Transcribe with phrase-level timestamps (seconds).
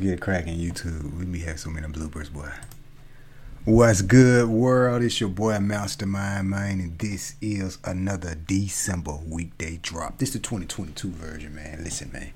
[0.00, 1.18] get cracking YouTube.
[1.18, 2.50] We be having so many bloopers, boy.
[3.66, 5.02] What's good, world?
[5.02, 10.18] It's your boy Mastermind Man, and this is another December weekday drop.
[10.18, 11.84] This is the 2022 version, man.
[11.84, 12.32] Listen, man.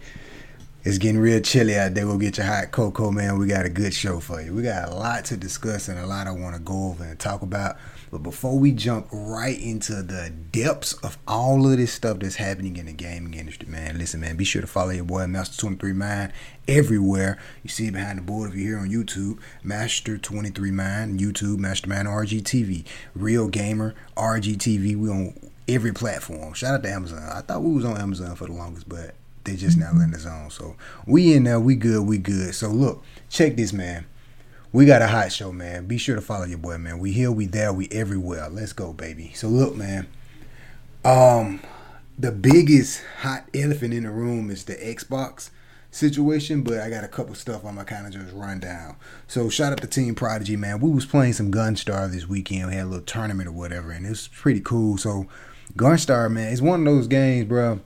[0.84, 2.04] It's getting real chilly out there.
[2.04, 3.38] Go get your hot cocoa, man.
[3.38, 4.52] We got a good show for you.
[4.52, 7.18] We got a lot to discuss and a lot I want to go over and
[7.18, 7.78] talk about.
[8.14, 12.76] But before we jump right into the depths of all of this stuff that's happening
[12.76, 16.32] in the gaming industry, man, listen, man, be sure to follow your boy Master23 Mind
[16.68, 17.40] everywhere.
[17.64, 22.06] You see it behind the board if you're here on YouTube, Master23 Mind, YouTube, Mastermind
[22.06, 22.84] RGTV,
[23.16, 24.96] Real Gamer, RGTV.
[24.96, 25.34] We on
[25.66, 26.54] every platform.
[26.54, 27.18] Shout out to Amazon.
[27.20, 30.24] I thought we was on Amazon for the longest, but they just now letting us
[30.24, 30.50] on.
[30.50, 32.54] So we in there, we good, we good.
[32.54, 34.06] So look, check this, man.
[34.74, 35.86] We got a hot show, man.
[35.86, 36.98] Be sure to follow your boy, man.
[36.98, 38.48] We here, we there, we everywhere.
[38.48, 39.30] Let's go, baby.
[39.32, 40.08] So look, man.
[41.04, 41.60] Um,
[42.18, 45.50] the biggest hot elephant in the room is the Xbox
[45.92, 48.96] situation, but I got a couple stuff I'm gonna kind of just run down.
[49.28, 50.80] So shout out to Team Prodigy, man.
[50.80, 52.66] We was playing some Gunstar this weekend.
[52.66, 54.98] We had a little tournament or whatever, and it was pretty cool.
[54.98, 55.28] So
[55.76, 57.78] Gunstar, man, it's one of those games, bro.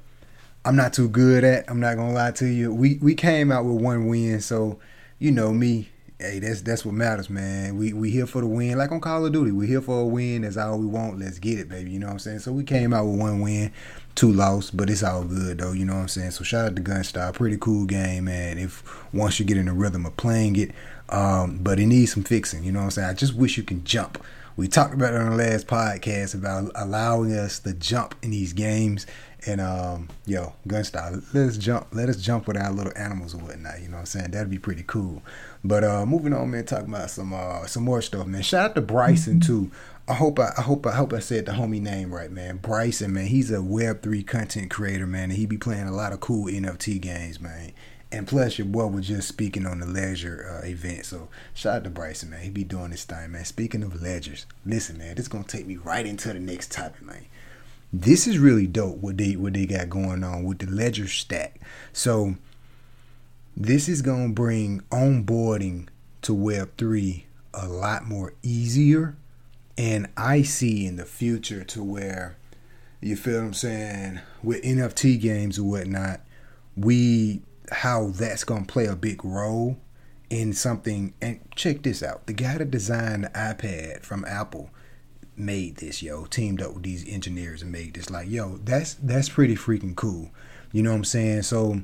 [0.64, 1.70] I'm not too good at.
[1.70, 2.72] I'm not gonna lie to you.
[2.72, 4.78] We we came out with one win, so
[5.18, 7.76] you know me hey, that's that's what matters, man.
[7.76, 9.52] We we here for the win, like on Call of Duty.
[9.52, 10.42] We here for a win.
[10.42, 11.18] That's all we want.
[11.18, 11.90] Let's get it, baby.
[11.90, 12.40] You know what I'm saying?
[12.40, 13.72] So we came out with one win,
[14.14, 15.72] two loss, but it's all good though.
[15.72, 16.32] You know what I'm saying?
[16.32, 18.58] So shout out to Gunstar, pretty cool game, man.
[18.58, 20.72] If once you get in the rhythm of playing it,
[21.08, 22.64] um, but it needs some fixing.
[22.64, 23.08] You know what I'm saying?
[23.08, 24.22] I just wish you can jump.
[24.58, 28.52] We talked about it on the last podcast about allowing us to jump in these
[28.52, 29.06] games
[29.46, 33.38] and um, yo, Gunstar, let us jump, let us jump with our little animals or
[33.38, 33.80] whatnot.
[33.80, 34.32] You know what I'm saying?
[34.32, 35.22] That'd be pretty cool.
[35.62, 38.42] But uh, moving on, man, talking about some uh, some more stuff, man.
[38.42, 39.70] Shout out to Bryson too.
[40.08, 42.56] I hope I, I hope I hope I said the homie name right, man.
[42.56, 46.12] Bryson, man, he's a Web three content creator, man, and he be playing a lot
[46.12, 47.70] of cool NFT games, man.
[48.10, 51.04] And plus, your boy was just speaking on the Ledger uh, event.
[51.04, 52.40] So, shout out to Bryson, man.
[52.40, 53.44] He be doing this thing, man.
[53.44, 57.26] Speaking of ledgers, listen, man, this to take me right into the next topic, man
[57.92, 61.52] this is really dope what they what they got going on with the Ledger Stax.
[61.92, 62.36] So
[63.56, 65.88] this is gonna bring onboarding
[66.22, 69.16] to Web three a lot more easier,
[69.76, 72.36] and I see in the future to where
[73.00, 76.20] you feel what I'm saying with NFT games or whatnot,
[76.76, 77.42] we
[77.72, 79.76] how that's gonna play a big role
[80.30, 81.14] in something.
[81.20, 84.70] And check this out: the guy that designed the iPad from Apple
[85.36, 88.10] made this, yo, teamed up with these engineers and made this.
[88.10, 90.30] Like, yo, that's that's pretty freaking cool.
[90.72, 91.42] You know what I'm saying?
[91.42, 91.82] So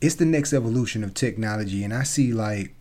[0.00, 2.74] it's the next evolution of technology, and I see like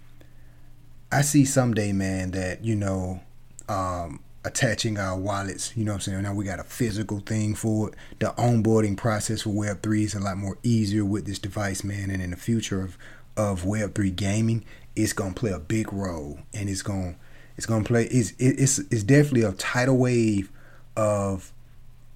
[1.11, 3.21] I see someday, man, that you know,
[3.69, 5.75] um, attaching our wallets.
[5.75, 6.21] You know what I'm saying?
[6.23, 7.95] Now we got a physical thing for it.
[8.19, 12.09] The onboarding process for Web three is a lot more easier with this device, man.
[12.09, 12.97] And in the future of
[13.35, 14.63] of Web three gaming,
[14.95, 17.15] it's gonna play a big role, and it's gonna
[17.57, 18.05] it's gonna play.
[18.05, 20.51] It's it's it's definitely a tidal wave
[20.95, 21.51] of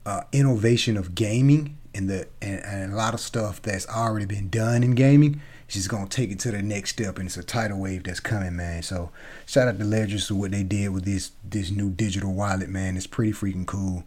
[0.05, 4.49] uh, innovation of gaming and the and, and, a lot of stuff that's already been
[4.49, 5.41] done in gaming.
[5.69, 8.55] Just gonna take it to the next step, and it's a tidal wave that's coming,
[8.55, 8.81] man.
[8.81, 9.11] So
[9.45, 12.97] shout out to Ledgers for what they did with this this new digital wallet, man.
[12.97, 14.03] It's pretty freaking cool.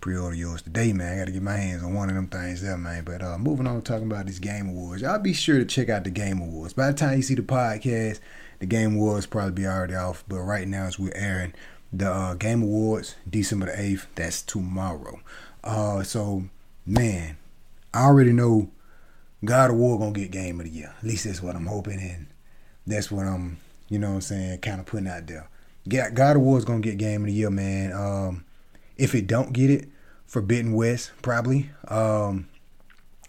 [0.00, 1.14] Pre-order yours today, man.
[1.14, 3.02] I gotta get my hands on one of them things there, man.
[3.02, 6.04] But uh, moving on, talking about these Game Awards, y'all be sure to check out
[6.04, 6.74] the Game Awards.
[6.74, 8.20] By the time you see the podcast,
[8.60, 11.52] the Game Awards probably be already off, but right now as we're airing
[11.92, 15.20] the uh, Game Awards, December the eighth, that's tomorrow.
[15.64, 16.44] Uh, so
[16.86, 17.36] man,
[17.92, 18.70] I already know
[19.46, 20.94] God of War gonna get Game of the Year.
[20.98, 22.26] At least that's what I'm hoping, and
[22.86, 23.58] that's what I'm,
[23.88, 25.48] you know, what I'm saying, kind of putting out there.
[25.88, 27.92] God of War is gonna get Game of the Year, man.
[27.92, 28.44] Um,
[28.96, 29.88] if it don't get it,
[30.26, 31.70] Forbidden West probably.
[31.88, 32.48] Um,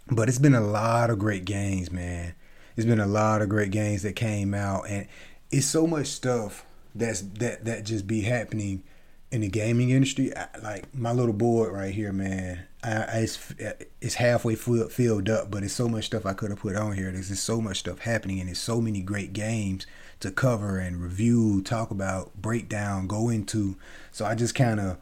[0.10, 2.34] but it's been a lot of great games, man.
[2.76, 5.08] It's been a lot of great games that came out, and
[5.52, 8.84] it's so much stuff that's that that just be happening
[9.32, 10.36] in the gaming industry.
[10.36, 12.66] I, like my little board right here, man.
[12.84, 13.54] I, I, it's
[14.02, 17.12] it's halfway filled up, but it's so much stuff I could have put on here.
[17.12, 19.86] There's just so much stuff happening, and there's so many great games
[20.20, 23.78] to cover and review, talk about, break down, go into.
[24.12, 24.98] So I just kind of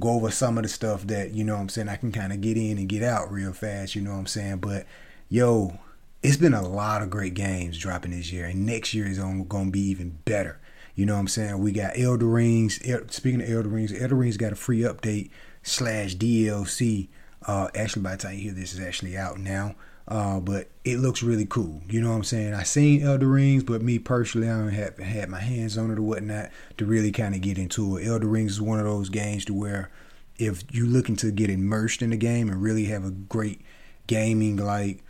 [0.00, 2.32] go over some of the stuff that you know what I'm saying I can kind
[2.32, 3.94] of get in and get out real fast.
[3.94, 4.58] You know what I'm saying?
[4.58, 4.86] But
[5.28, 5.78] yo,
[6.22, 9.46] it's been a lot of great games dropping this year, and next year is going
[9.46, 10.60] to be even better.
[10.98, 11.60] You know what I'm saying?
[11.60, 12.80] We got Elder Rings.
[13.10, 15.30] Speaking of Elder Rings, Elder Rings got a free update
[15.62, 17.06] slash DLC.
[17.46, 19.76] Uh, actually, by the time you hear this, is actually out now.
[20.08, 21.82] Uh, but it looks really cool.
[21.88, 22.52] You know what I'm saying?
[22.52, 25.98] I seen Elder Rings, but me personally, I don't have had my hands on it
[25.98, 28.08] or whatnot to really kind of get into it.
[28.08, 29.92] Elder Rings is one of those games to where
[30.36, 33.60] if you're looking to get immersed in the game and really have a great
[34.08, 35.04] gaming like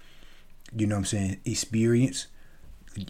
[0.76, 2.26] you know what I'm saying, experience,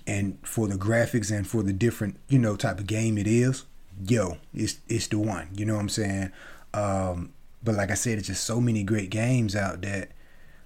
[0.07, 3.65] and for the graphics and for the different you know type of game it is,
[4.07, 5.49] yo, it's it's the one.
[5.55, 6.33] You know what I'm saying?
[6.75, 7.33] Um,
[7.63, 10.11] but like I said, it's just so many great games out that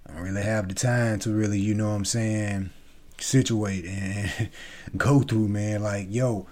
[0.06, 2.70] I don't really have the time to really, you know what I'm saying,
[3.18, 4.50] situate and
[4.96, 5.82] go through, man.
[5.82, 6.46] Like, yo,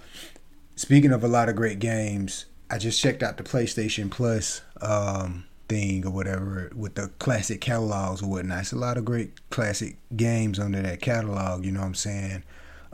[0.75, 5.45] speaking of a lot of great games, I just checked out the PlayStation Plus um,
[5.67, 8.61] thing or whatever with the classic catalogs or whatnot.
[8.61, 12.43] It's a lot of great classic games under that catalog, you know what I'm saying?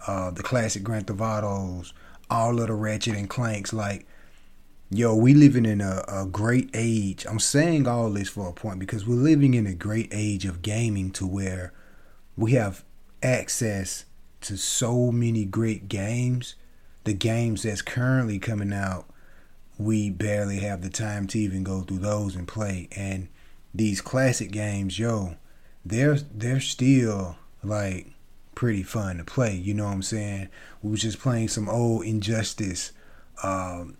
[0.05, 1.93] Uh, the classic Grand Theft Autos,
[2.29, 4.05] all of the Ratchet and Clanks, like
[4.89, 7.25] yo, we living in a, a great age.
[7.29, 10.61] I'm saying all this for a point because we're living in a great age of
[10.61, 11.73] gaming to where
[12.37, 12.83] we have
[13.21, 14.05] access
[14.41, 16.55] to so many great games.
[17.03, 19.05] The games that's currently coming out,
[19.77, 22.87] we barely have the time to even go through those and play.
[22.95, 23.27] And
[23.73, 25.35] these classic games, yo,
[25.85, 28.07] they're they're still like
[28.57, 29.55] pretty fun to play.
[29.55, 30.49] You know what I'm saying?
[30.81, 32.91] We was just playing some old Injustice.
[33.43, 33.97] Um,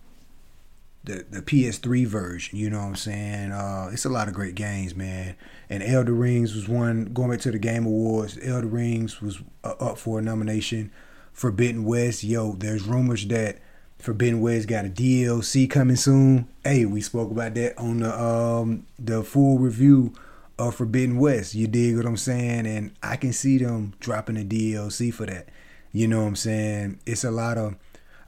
[1.04, 2.58] the the PS3 version.
[2.58, 3.52] You know what I'm saying?
[3.52, 5.36] Uh, it's a lot of great games, man.
[5.70, 8.36] And Elder Rings was one going back to the Game Awards.
[8.42, 10.90] Elder Rings was uh, up for a nomination.
[11.32, 13.60] Forbidden West, yo, there's rumors that
[14.00, 16.48] Forbidden West got a DLC coming soon.
[16.64, 20.14] Hey, we spoke about that on the um the full review
[20.58, 21.54] of Forbidden West.
[21.54, 22.66] You dig what I'm saying?
[22.66, 25.48] And I can see them dropping a DLC for that.
[25.92, 27.00] You know what I'm saying?
[27.06, 27.76] It's a lot of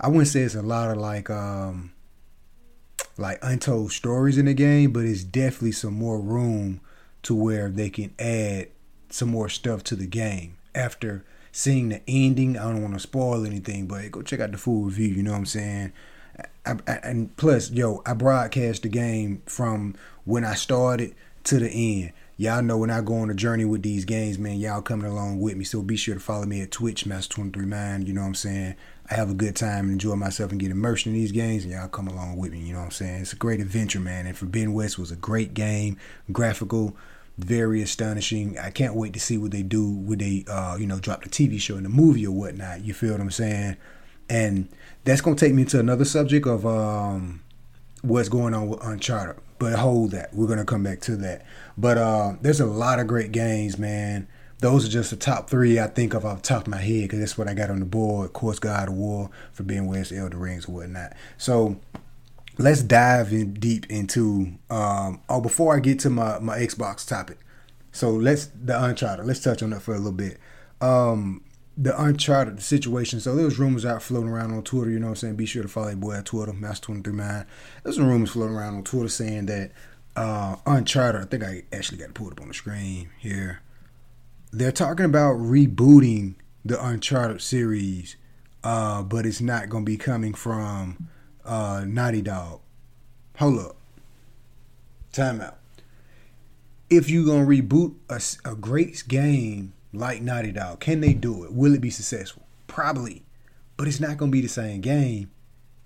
[0.00, 1.92] I wouldn't say it's a lot of like um
[3.18, 6.80] like untold stories in the game, but it's definitely some more room
[7.22, 8.68] to where they can add
[9.10, 10.56] some more stuff to the game.
[10.74, 14.58] After seeing the ending, I don't want to spoil anything, but go check out the
[14.58, 15.08] full review.
[15.08, 15.92] You know what I'm saying?
[16.64, 21.68] I, I, and plus, yo, I broadcast the game from when I started to the
[21.70, 22.12] end.
[22.40, 25.40] Y'all know when I go on a journey with these games, man, y'all coming along
[25.40, 25.64] with me.
[25.64, 28.06] So be sure to follow me at Twitch, Master23Mind.
[28.06, 28.76] You know what I'm saying?
[29.10, 31.72] I have a good time and enjoy myself and get immersed in these games, and
[31.74, 32.60] y'all come along with me.
[32.60, 33.20] You know what I'm saying?
[33.20, 34.26] It's a great adventure, man.
[34.26, 35.98] And Forbidden West was a great game,
[36.32, 36.96] graphical,
[37.36, 38.58] very astonishing.
[38.58, 41.28] I can't wait to see what they do when they, uh, you know, drop the
[41.28, 42.82] TV show and the movie or whatnot.
[42.82, 43.76] You feel what I'm saying?
[44.30, 44.70] And
[45.04, 47.42] that's gonna take me to another subject of um,
[48.00, 49.36] what's going on with Uncharted.
[49.60, 50.32] But hold that.
[50.34, 51.44] We're gonna come back to that.
[51.76, 54.26] But uh, there's a lot of great games, man.
[54.60, 57.02] Those are just the top three I think of off the top of my head
[57.02, 58.26] because that's what I got on the board.
[58.26, 61.12] Of course, God of War, Forbidden West, Elder Rings, or whatnot.
[61.36, 61.78] So
[62.56, 64.52] let's dive in deep into.
[64.70, 67.36] Um, oh, before I get to my my Xbox topic,
[67.92, 69.26] so let's the Uncharted.
[69.26, 70.38] Let's touch on that for a little bit.
[70.80, 71.44] Um,
[71.76, 73.20] the Uncharted situation.
[73.20, 74.90] So there was rumors out floating around on Twitter.
[74.90, 75.36] You know what I'm saying?
[75.36, 77.46] Be sure to follow your boy at Twitter, Master23Mind.
[77.82, 79.72] There's some rumors floating around on Twitter saying that
[80.16, 81.22] uh, Uncharted.
[81.22, 83.60] I think I actually got to pull it up on the screen here.
[84.52, 86.34] They're talking about rebooting
[86.64, 88.16] the Uncharted series,
[88.64, 91.08] uh, but it's not going to be coming from
[91.44, 92.60] uh, Naughty Dog.
[93.38, 93.76] Hold up.
[95.12, 95.56] Time out.
[96.90, 101.44] If you're going to reboot a, a great game like Naughty Dog, can they do
[101.44, 101.52] it?
[101.52, 102.42] Will it be successful?
[102.66, 103.24] Probably.
[103.76, 105.30] But it's not going to be the same game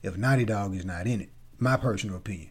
[0.03, 1.31] if Naughty Dog is not in it.
[1.59, 2.51] My personal opinion.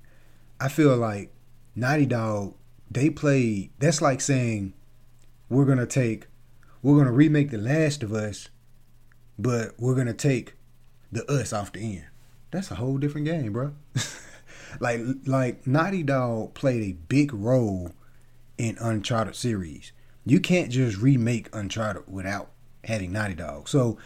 [0.60, 1.32] I feel like
[1.76, 2.56] Naughty Dog,
[2.90, 4.74] they played, that's like saying
[5.50, 6.28] we're going to take,
[6.82, 8.50] we're going to remake The Last of Us,
[9.38, 10.56] but we're going to take
[11.12, 12.06] the us off the end.
[12.52, 13.74] That's a whole different game, bro.
[14.80, 17.92] like, like Naughty Dog played a big role
[18.58, 19.92] in Uncharted series.
[20.26, 22.52] You can't just remake Uncharted without
[22.84, 23.68] having Naughty Dog.
[23.68, 23.98] So,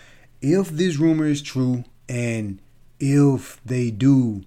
[0.42, 2.62] if this rumor is true and
[3.00, 4.44] if they do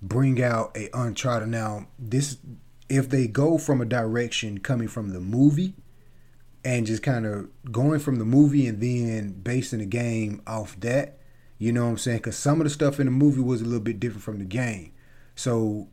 [0.00, 1.48] bring out a Uncharted.
[1.48, 2.38] Now, this
[2.88, 5.74] if they go from a direction coming from the movie
[6.64, 11.18] and just kind of going from the movie and then basing the game off that,
[11.58, 12.18] you know what I'm saying?
[12.18, 14.46] Because some of the stuff in the movie was a little bit different from the
[14.46, 14.92] game.
[15.34, 15.88] So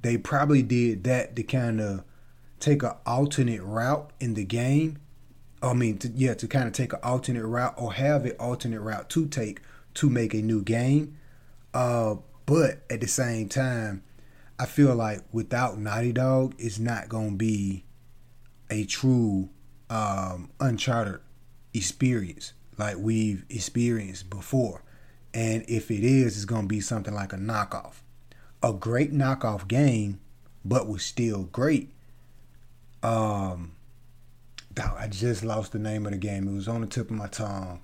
[0.00, 2.04] they probably did that to kind of
[2.64, 4.98] take an alternate route in the game.
[5.62, 8.80] I mean, to, yeah, to kind of take an alternate route or have an alternate
[8.80, 9.60] route to take
[9.94, 11.18] to make a new game.
[11.72, 12.16] Uh,
[12.46, 14.02] but at the same time,
[14.58, 17.84] I feel like without Naughty Dog, it's not gonna be
[18.70, 19.50] a true
[19.90, 21.20] um, Uncharted
[21.72, 24.82] experience like we've experienced before.
[25.32, 28.02] And if it is, it's gonna be something like a knockoff,
[28.62, 30.20] a great knockoff game,
[30.64, 31.93] but was still great.
[33.04, 33.72] Um,
[34.76, 36.48] I just lost the name of the game.
[36.48, 37.80] It was on the tip of my tongue.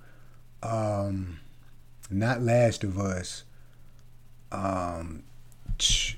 [0.61, 1.39] Um,
[2.09, 3.43] not Last of Us
[4.51, 5.23] um,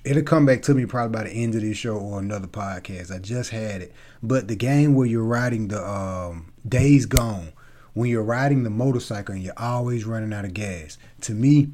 [0.04, 3.14] it'll come back to me probably by the end of this show or another podcast.
[3.14, 7.54] I just had it, but the game where you're riding the um, Days Gone,
[7.94, 10.98] when you're riding the motorcycle and you're always running out of gas.
[11.22, 11.70] To me,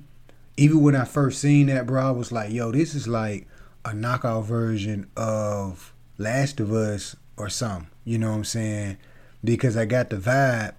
[0.58, 3.48] even when I first seen that, bro, I was like, yo, this is like
[3.86, 7.90] a knockout version of Last of Us or something.
[8.04, 8.98] You know what I'm saying?
[9.44, 10.74] Because I got the vibe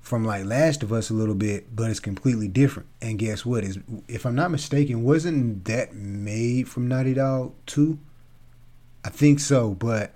[0.00, 2.88] from like Last of Us a little bit, but it's completely different.
[3.02, 3.64] And guess what?
[3.64, 7.98] Is if I'm not mistaken, wasn't that made from Naughty Dog too?
[9.04, 10.14] I think so, but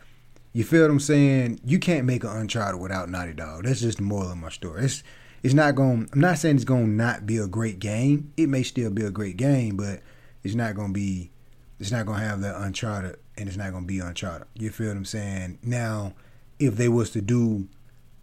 [0.53, 1.61] you feel what I'm saying?
[1.65, 3.65] You can't make an Uncharted without Naughty Dog.
[3.65, 4.85] That's just the moral of my story.
[4.85, 5.03] It's
[5.43, 6.09] it's not going.
[6.13, 8.33] I'm not saying it's going to not be a great game.
[8.37, 10.03] It may still be a great game, but
[10.43, 11.31] it's not going to be.
[11.79, 14.47] It's not going to have that Uncharted, and it's not to be Uncharted.
[14.55, 15.59] You feel what I'm saying?
[15.63, 16.15] Now,
[16.59, 17.69] if they was to do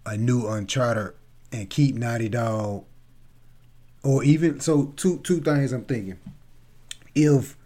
[0.06, 1.14] a new Uncharted
[1.52, 2.86] and keep Naughty Dog,
[4.04, 6.20] or even so, two two things I'm thinking.
[7.16, 7.58] If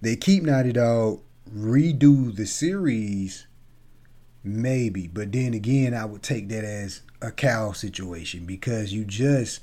[0.00, 1.20] they keep Naughty Dog,
[1.52, 3.46] redo the series
[4.42, 9.60] Maybe, but then again, I would take that as a cow situation because you just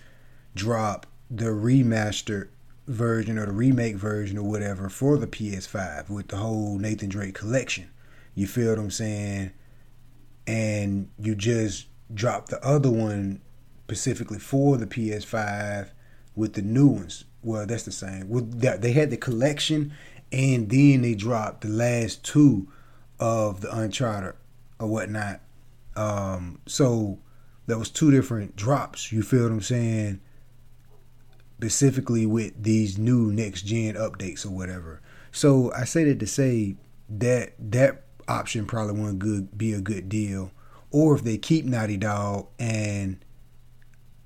[0.53, 2.49] drop the remastered
[2.87, 7.35] version or the remake version or whatever for the PS5 with the whole Nathan Drake
[7.35, 7.89] collection.
[8.33, 9.51] You feel what I'm saying?
[10.45, 13.41] And you just drop the other one
[13.83, 15.89] specifically for the PS5
[16.35, 17.25] with the new ones.
[17.41, 18.29] Well, that's the same.
[18.29, 19.93] With that, they had the collection,
[20.31, 22.67] and then they dropped the last two
[23.19, 24.35] of the Uncharted
[24.79, 25.41] or whatnot.
[25.95, 27.19] Um, so
[27.65, 29.11] there was two different drops.
[29.11, 30.21] You feel what I'm saying?
[31.57, 35.01] Specifically with these new next gen updates or whatever.
[35.31, 36.75] So I say that to say
[37.09, 40.51] that that option probably wouldn't good be a good deal.
[40.91, 43.17] Or if they keep Naughty Dog and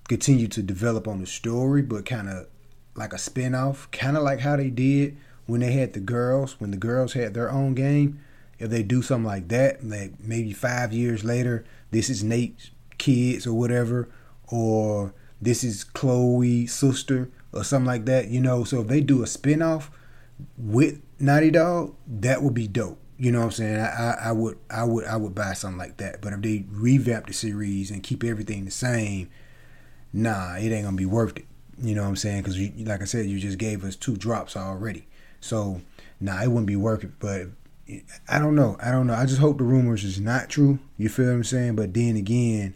[0.08, 2.48] continue to develop on the story, but kind of
[2.96, 6.72] like a spinoff, kind of like how they did when they had the girls, when
[6.72, 8.20] the girls had their own game
[8.62, 12.70] if they do something like that, like maybe five years later, this is Nate's
[13.00, 14.08] kids or whatever,
[14.50, 18.64] or this is Chloe's sister or something like that, you know.
[18.64, 19.90] So if they do a spinoff
[20.58, 23.00] with Naughty Dog, that would be dope.
[23.18, 23.80] You know what I'm saying?
[23.80, 26.22] I, I, I would I would I would buy something like that.
[26.22, 29.30] But if they revamp the series and keep everything the same,
[30.12, 31.46] nah, it ain't gonna be worth it.
[31.80, 32.44] You know what I'm saying?
[32.44, 35.08] Because like I said, you just gave us two drops already.
[35.40, 35.82] So
[36.20, 37.20] nah, it wouldn't be worth it.
[37.20, 37.48] But
[38.28, 38.78] I don't know.
[38.82, 39.14] I don't know.
[39.14, 40.80] I just hope the rumors is not true.
[40.98, 41.76] You feel what I'm saying?
[41.76, 42.76] But then again,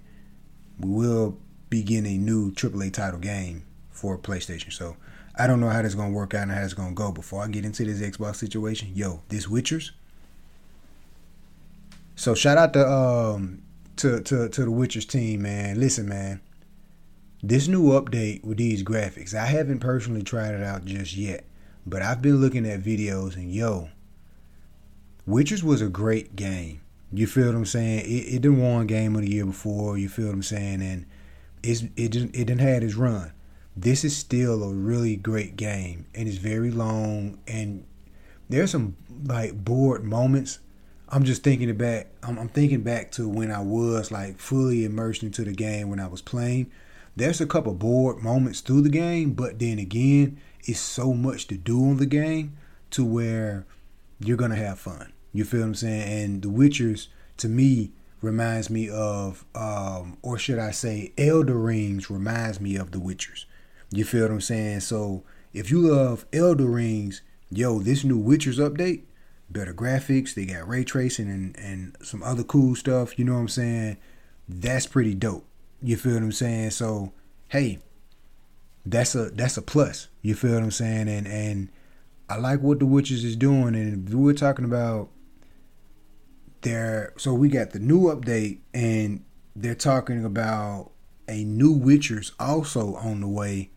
[0.80, 1.38] we will
[1.76, 4.72] begin a new AAA title game for PlayStation.
[4.72, 4.96] So
[5.38, 7.12] I don't know how that's gonna work out and how it's gonna go.
[7.12, 9.92] Before I get into this Xbox situation, yo, this Witchers.
[12.16, 13.62] So shout out to um
[13.98, 15.78] to to to the Witchers team, man.
[15.78, 16.40] Listen, man.
[17.44, 21.44] This new update with these graphics, I haven't personally tried it out just yet,
[21.86, 23.90] but I've been looking at videos and yo,
[25.28, 26.80] Witchers was a great game.
[27.12, 28.00] You feel what I'm saying?
[28.00, 29.98] It, it didn't won game of the year before.
[29.98, 30.82] You feel what I'm saying?
[30.82, 31.06] And
[31.66, 33.32] it's it didn't it didn't had its run.
[33.76, 37.40] This is still a really great game, and it's very long.
[37.48, 37.86] And
[38.50, 38.96] there's some
[39.26, 40.60] like bored moments.
[41.10, 42.08] I'm just thinking back.
[42.24, 46.00] I'm, I'm thinking back to when I was like fully immersed into the game when
[46.00, 46.72] I was playing.
[47.16, 51.58] There's a couple bored moments through the game, but then again, it's so much to
[51.58, 52.58] do on the game
[52.92, 53.66] to where
[54.20, 55.14] you're gonna have fun.
[55.32, 56.24] You feel what I'm saying?
[56.24, 57.08] And The Witchers,
[57.38, 57.92] to me,
[58.22, 63.46] reminds me of, um, or should I say, Elder Rings reminds me of The Witchers.
[63.92, 64.82] You feel what I'm saying?
[64.82, 69.04] So if you love Elder Rings, yo, this new Witchers update,
[69.50, 73.18] better graphics, they got ray tracing and, and some other cool stuff.
[73.18, 73.98] You know what I'm saying?
[74.50, 75.46] That's pretty dope.
[75.82, 76.72] You feel what I'm saying?
[76.72, 77.14] So
[77.50, 77.80] hey,
[78.86, 80.08] that's a that's a plus.
[80.22, 81.08] You feel what I'm saying?
[81.08, 81.70] And and
[82.30, 83.76] I like what the Witchers is doing.
[83.76, 85.10] And we're talking about
[86.66, 89.24] they're so we got the new update and
[89.56, 90.92] they're talking about
[91.28, 93.70] a new Witchers also on the way.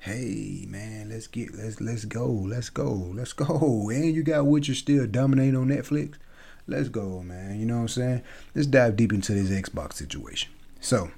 [0.00, 3.88] Hey man, let's get let's let's go, let's go, let's go.
[3.92, 6.16] And you got Witcher still dominating on Netflix.
[6.66, 7.58] Let's go, man.
[7.58, 8.22] You know what I'm saying?
[8.54, 10.52] Let's dive deep into this Xbox situation.
[10.80, 11.10] So,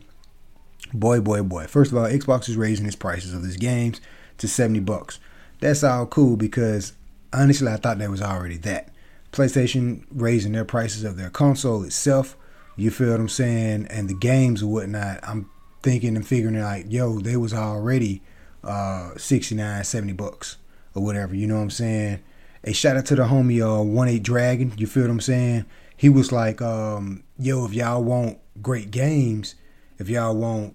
[0.95, 1.67] boy, boy, boy.
[1.67, 4.01] First of all, Xbox is raising its prices of these games
[4.39, 5.19] to 70 bucks.
[5.59, 6.93] That's all cool because
[7.33, 8.91] honestly, I thought that was already that.
[9.33, 12.37] PlayStation raising their prices of their console itself.
[12.77, 13.87] You feel what I'm saying?
[13.91, 15.21] And the games or whatnot.
[15.23, 15.51] I'm
[15.83, 18.23] thinking and figuring like, yo, they was already
[18.63, 20.57] uh 69, 70 bucks
[20.95, 21.35] or whatever.
[21.35, 22.21] You know what I'm saying?
[22.65, 24.73] A shout out to the homie uh One Eight Dragon.
[24.77, 25.67] You feel what I'm saying?
[25.97, 29.55] He was like, um, yo, if y'all want great games,
[29.99, 30.75] if y'all want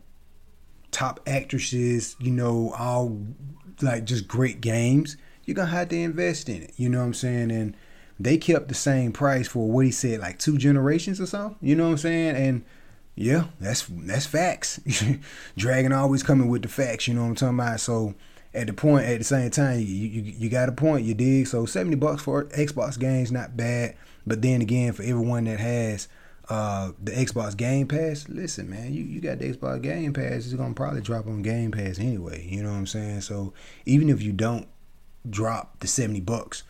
[0.91, 3.19] top actresses, you know, all
[3.81, 6.73] like just great games, you're gonna have to invest in it.
[6.77, 7.51] You know what I'm saying?
[7.51, 7.75] And
[8.19, 11.55] they kept the same price for what he said, like two generations or so.
[11.61, 12.35] You know what I'm saying?
[12.35, 12.65] And
[13.15, 14.79] Yeah, that's that's facts.
[15.57, 17.79] Dragon always coming with the facts, you know what I'm talking about?
[17.79, 18.15] So
[18.53, 21.47] at the point at the same time, you, you you got a point, you dig?
[21.47, 23.95] So 70 bucks for Xbox games not bad.
[24.25, 26.07] But then again, for everyone that has
[26.49, 30.53] uh, the Xbox Game Pass, listen, man, you, you got the Xbox Game Pass, it's
[30.53, 32.47] gonna probably drop on Game Pass anyway.
[32.49, 33.21] You know what I'm saying?
[33.21, 33.53] So
[33.85, 34.67] even if you don't
[35.29, 36.63] drop the 70 bucks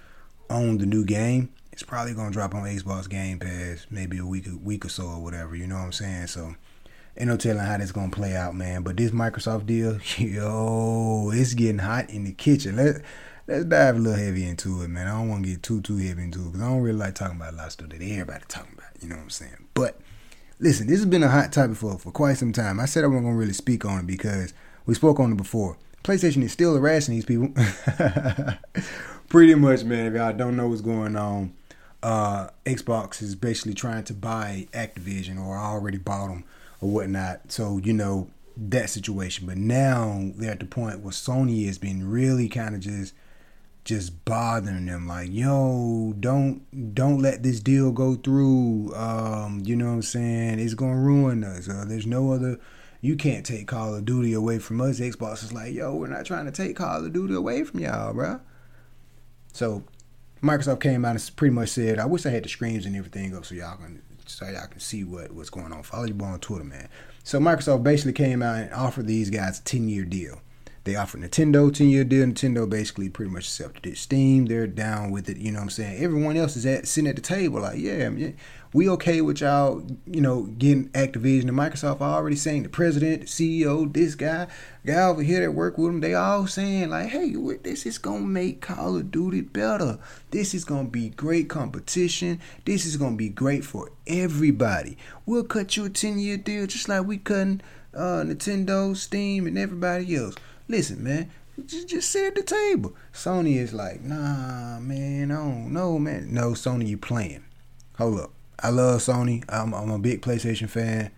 [0.49, 4.47] on the new game, it's probably gonna drop on Xbox Game Pass maybe a week
[4.47, 5.55] a week or so or whatever.
[5.55, 6.27] You know what I'm saying?
[6.27, 6.55] So
[7.17, 8.83] ain't no telling how this gonna play out, man.
[8.83, 12.77] But this Microsoft deal, yo, it's getting hot in the kitchen.
[12.77, 13.01] Let
[13.47, 15.07] let's dive a little heavy into it, man.
[15.07, 17.15] I don't want to get too too heavy into it because I don't really like
[17.15, 18.89] talking about a lot of stuff that everybody talking about.
[19.01, 19.67] You know what I'm saying?
[19.73, 19.99] But
[20.59, 22.79] listen, this has been a hot topic for for quite some time.
[22.79, 24.53] I said I wasn't gonna really speak on it because
[24.85, 25.77] we spoke on it before.
[26.03, 27.49] PlayStation is still harassing these people.
[29.29, 30.05] Pretty much, man.
[30.05, 31.53] If y'all don't know what's going on,
[32.03, 36.43] uh, Xbox is basically trying to buy Activision or already bought them
[36.79, 37.51] or whatnot.
[37.51, 39.47] So you know that situation.
[39.47, 43.13] But now they're at the point where Sony has been really kind of just
[43.85, 49.85] just bothering them like yo don't don't let this deal go through um you know
[49.85, 52.59] what i'm saying it's gonna ruin us uh, there's no other
[53.01, 56.25] you can't take call of duty away from us xbox is like yo we're not
[56.25, 58.39] trying to take call of duty away from y'all bro
[59.55, 59.83] so
[60.43, 63.35] microsoft came out and pretty much said i wish i had the screens and everything
[63.35, 65.83] up so y'all can so y'all can see what what's going on.
[65.83, 66.89] Follow boy on twitter man.
[67.23, 70.41] So microsoft basically came out and offered these guys a 10 year deal
[70.85, 72.25] they offer Nintendo 10 year deal.
[72.25, 73.97] Nintendo basically pretty much accepted it.
[73.97, 75.37] Steam, they're down with it.
[75.37, 76.01] You know what I'm saying?
[76.01, 78.09] Everyone else is at sitting at the table like, yeah,
[78.71, 83.27] we okay with y'all, you know, getting Activision and Microsoft already saying the president, the
[83.27, 84.47] CEO, this guy,
[84.85, 88.19] guy over here that work with them, they all saying like, hey, this is gonna
[88.19, 89.97] make Call of Duty better.
[90.29, 92.39] This is gonna be great competition.
[92.65, 94.97] This is gonna be great for everybody.
[95.25, 97.61] We'll cut you a 10 year deal just like we cutting
[97.95, 100.35] uh, Nintendo, Steam, and everybody else.
[100.67, 101.29] Listen, man,
[101.65, 102.95] just, just sit at the table.
[103.13, 106.33] Sony is like, nah, man, I don't know, man.
[106.33, 107.45] No, Sony, you playing.
[107.97, 108.31] Hold up.
[108.61, 109.43] I love Sony.
[109.49, 111.11] I'm, I'm a big PlayStation fan,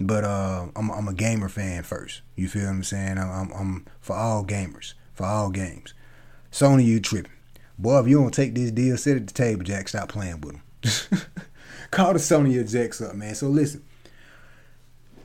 [0.00, 2.22] but uh, I'm, I'm a gamer fan first.
[2.36, 3.18] You feel what I'm saying?
[3.18, 5.94] I'm, I'm, I'm for all gamers, for all games.
[6.50, 7.32] Sony, you tripping.
[7.78, 9.88] Boy, if you don't take this deal, sit at the table, Jack.
[9.88, 11.20] Stop playing with them.
[11.90, 13.34] Call the Sony execs up, man.
[13.34, 13.84] So listen,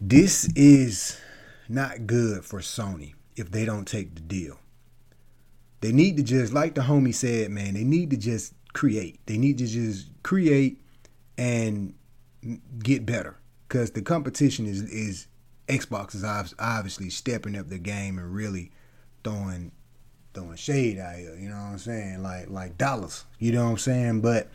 [0.01, 1.19] this is
[1.67, 4.59] not good for Sony if they don't take the deal.
[5.81, 9.19] They need to just, like the homie said, man, they need to just create.
[9.25, 10.81] They need to just create
[11.37, 11.93] and
[12.83, 13.37] get better.
[13.67, 15.27] Because the competition is, is
[15.67, 18.71] Xbox is obviously stepping up the game and really
[19.23, 19.71] throwing
[20.33, 21.35] throwing shade out here.
[21.35, 22.23] You know what I'm saying?
[22.23, 23.25] Like like dollars.
[23.37, 24.21] You know what I'm saying?
[24.21, 24.49] But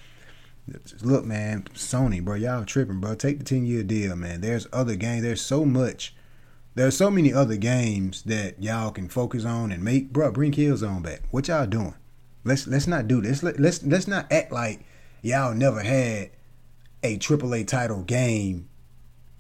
[1.03, 3.15] look, man, Sony, bro, y'all tripping, bro.
[3.15, 4.41] Take the 10 year deal, man.
[4.41, 5.23] There's other games.
[5.23, 6.15] There's so much
[6.75, 10.13] there's so many other games that y'all can focus on and make.
[10.13, 11.23] Bro, bring Killzone back.
[11.31, 11.95] What y'all doing?
[12.45, 13.43] Let's let's not do this.
[13.43, 14.85] Let, let's let's not act like
[15.23, 16.31] y'all never had
[17.03, 18.69] a AAA title game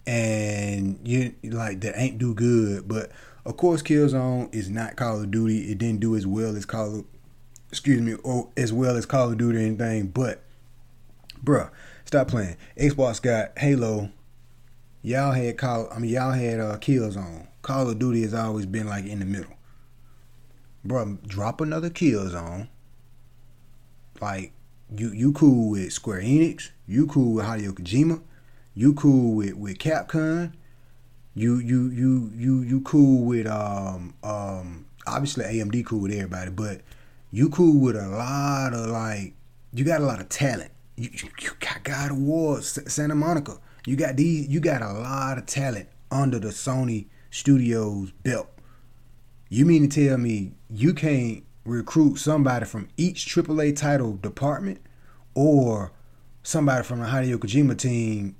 [0.06, 2.86] and you like that ain't do good.
[2.86, 3.10] But
[3.44, 5.70] of course, Killzone is not Call of Duty.
[5.70, 7.04] It didn't do as well as Call
[7.70, 10.08] excuse me, or as well as Call of Duty or anything.
[10.08, 10.42] But
[11.42, 11.70] bruh,
[12.04, 12.56] stop playing.
[12.78, 14.10] Xbox got Halo
[15.04, 17.46] y'all had call I mean y'all had uh Killzone.
[17.62, 19.52] Call of Duty has always been like in the middle.
[20.84, 22.68] Bro, drop another Killzone.
[24.20, 24.52] Like
[24.96, 28.22] you you cool with Square Enix, you cool with Hideo Kojima,
[28.74, 30.52] you cool with, with Capcom,
[31.34, 36.80] you you you you you cool with um um obviously AMD cool with everybody, but
[37.30, 39.34] you cool with a lot of like
[39.72, 40.70] you got a lot of talent.
[40.96, 43.58] You, you, you got God War, Santa Monica.
[43.86, 44.48] You got these.
[44.48, 48.48] You got a lot of talent under the Sony Studios belt.
[49.48, 54.80] You mean to tell me you can't recruit somebody from each AAA title department,
[55.34, 55.92] or
[56.42, 58.36] somebody from the Hideo Kojima team,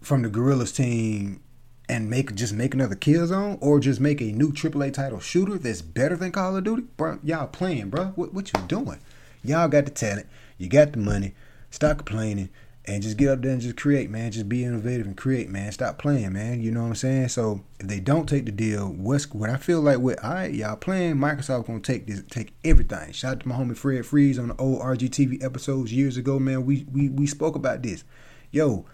[0.00, 1.40] from the Guerrillas team,
[1.88, 5.82] and make just make another Killzone, or just make a new AAA title shooter that's
[5.82, 7.18] better than Call of Duty, bro?
[7.22, 8.06] Y'all playing, bro?
[8.16, 9.00] What what you doing?
[9.42, 11.34] Y'all got the talent, you got the money.
[11.70, 12.48] Stop complaining
[12.86, 14.30] and just get up there and just create, man.
[14.30, 15.72] Just be innovative and create, man.
[15.72, 16.60] Stop playing, man.
[16.60, 17.28] You know what I'm saying?
[17.28, 20.76] So if they don't take the deal, what's what I feel like with right, y'all
[20.76, 23.12] playing, Microsoft gonna take this take everything.
[23.12, 26.66] Shout out to my homie Fred Freeze on the old RGTV episodes years ago, man.
[26.66, 28.04] We we we spoke about this.
[28.50, 28.84] Yo,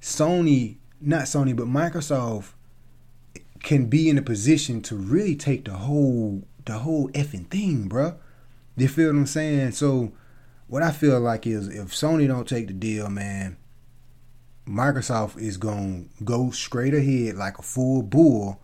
[0.00, 2.52] Sony, not Sony, but Microsoft
[3.62, 8.16] can be in a position to really take the whole the whole effing thing, bro.
[8.76, 9.72] You feel what I'm saying?
[9.72, 10.12] So
[10.68, 13.56] what I feel like is if Sony don't take the deal, man,
[14.66, 15.56] Microsoft is
[16.18, 18.60] to go straight ahead like a full bull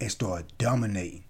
[0.00, 1.24] and start dominating.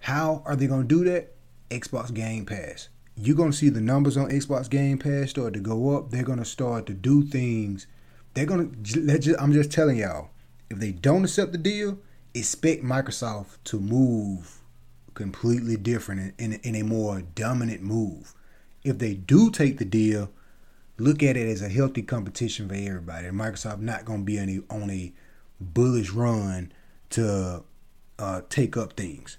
[0.00, 1.34] How are they to do that?
[1.70, 2.88] Xbox Game Pass.
[3.14, 6.10] You're to see the numbers on Xbox Game Pass start to go up.
[6.10, 7.86] They're to start to do things.
[8.32, 8.46] They're
[8.82, 10.30] to, I'm just telling y'all,
[10.70, 11.98] if they don't accept the deal,
[12.32, 14.60] expect Microsoft to move
[15.14, 18.34] completely different in, in a more dominant move.
[18.84, 20.30] If they do take the deal,
[20.98, 23.26] look at it as a healthy competition for everybody.
[23.26, 25.12] And Microsoft not going to be on a, on a
[25.60, 26.72] bullish run
[27.10, 27.64] to
[28.18, 29.38] uh, take up things.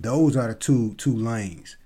[0.00, 1.76] Those are the two two lanes.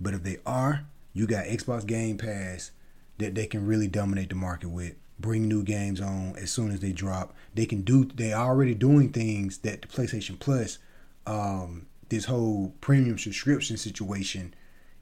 [0.00, 2.70] But if they are, you got Xbox Game Pass
[3.18, 4.94] that they can really dominate the market with.
[5.18, 7.34] Bring new games on as soon as they drop.
[7.54, 8.04] They can do.
[8.04, 10.78] They are already doing things that the PlayStation Plus,
[11.26, 14.54] um, this whole premium subscription situation,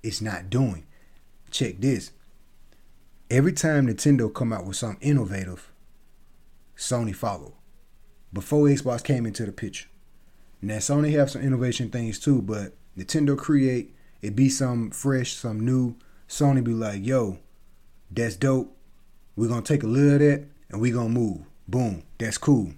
[0.02, 0.85] is not doing.
[1.56, 2.10] Check this
[3.30, 5.72] every time Nintendo come out with something innovative,
[6.76, 7.54] Sony follow.
[8.30, 9.88] Before Xbox came into the picture.
[10.60, 15.64] Now Sony have some innovation things too, but Nintendo create it be some fresh, some
[15.64, 15.96] new.
[16.28, 17.38] Sony be like, yo,
[18.10, 18.76] that's dope.
[19.34, 21.40] We're gonna take a little of that and we gonna move.
[21.66, 22.74] Boom, that's cool.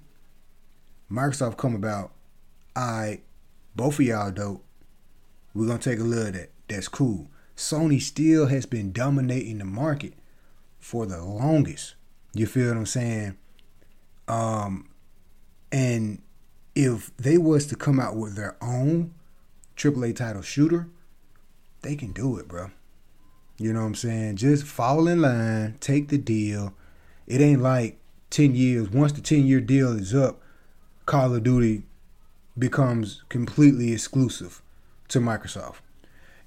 [1.11, 2.13] Microsoft come about,
[2.77, 3.23] I,
[3.75, 4.65] both of y'all dope.
[5.53, 6.53] We're gonna take a little of that.
[6.69, 7.29] That's cool.
[7.59, 10.15] Sony still has been dominating the market
[10.79, 11.97] for the longest.
[12.33, 13.37] You feel what I'm saying?
[14.29, 14.89] Um,
[15.73, 16.23] and
[16.77, 19.13] if they was to come out with their own
[19.77, 20.87] AAA title shooter,
[21.83, 22.71] they can do it, bro.
[23.59, 24.37] You know what I'm saying?
[24.37, 26.75] Just fall in line, take the deal.
[27.27, 27.99] It ain't like
[28.31, 28.89] 10 years.
[28.89, 30.41] Once the 10 year deal is up,
[31.07, 31.83] Call of Duty
[32.57, 34.63] becomes completely exclusive
[35.09, 35.79] to Microsoft.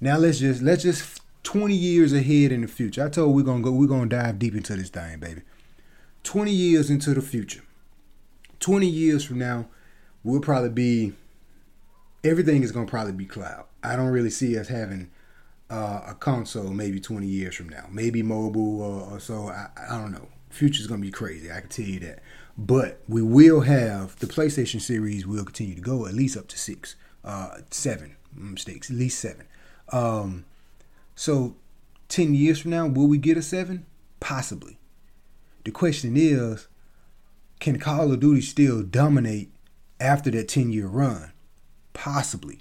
[0.02, 3.04] Now let's just let's just 20 years ahead in the future.
[3.04, 5.42] I told we're gonna go, we're gonna dive deep into this thing, baby.
[6.24, 7.62] 20 years into the future.
[8.58, 9.66] 20 years from now,
[10.24, 11.12] we'll probably be
[12.24, 13.66] everything is gonna probably be cloud.
[13.84, 15.08] I don't really see us having
[15.70, 17.86] uh, a console maybe 20 years from now.
[17.88, 19.50] Maybe mobile or, or so.
[19.50, 20.26] I, I don't know.
[20.50, 21.52] Future's gonna be crazy.
[21.52, 22.24] I can tell you that.
[22.58, 26.58] But we will have the PlayStation series will continue to go at least up to
[26.58, 29.46] six, uh, seven mistakes, at least seven.
[29.90, 30.44] Um,
[31.14, 31.56] so,
[32.08, 33.86] 10 years from now, will we get a 7?
[34.20, 34.78] Possibly.
[35.64, 36.68] The question is
[37.60, 39.52] can Call of Duty still dominate
[40.00, 41.32] after that 10 year run?
[41.92, 42.58] Possibly.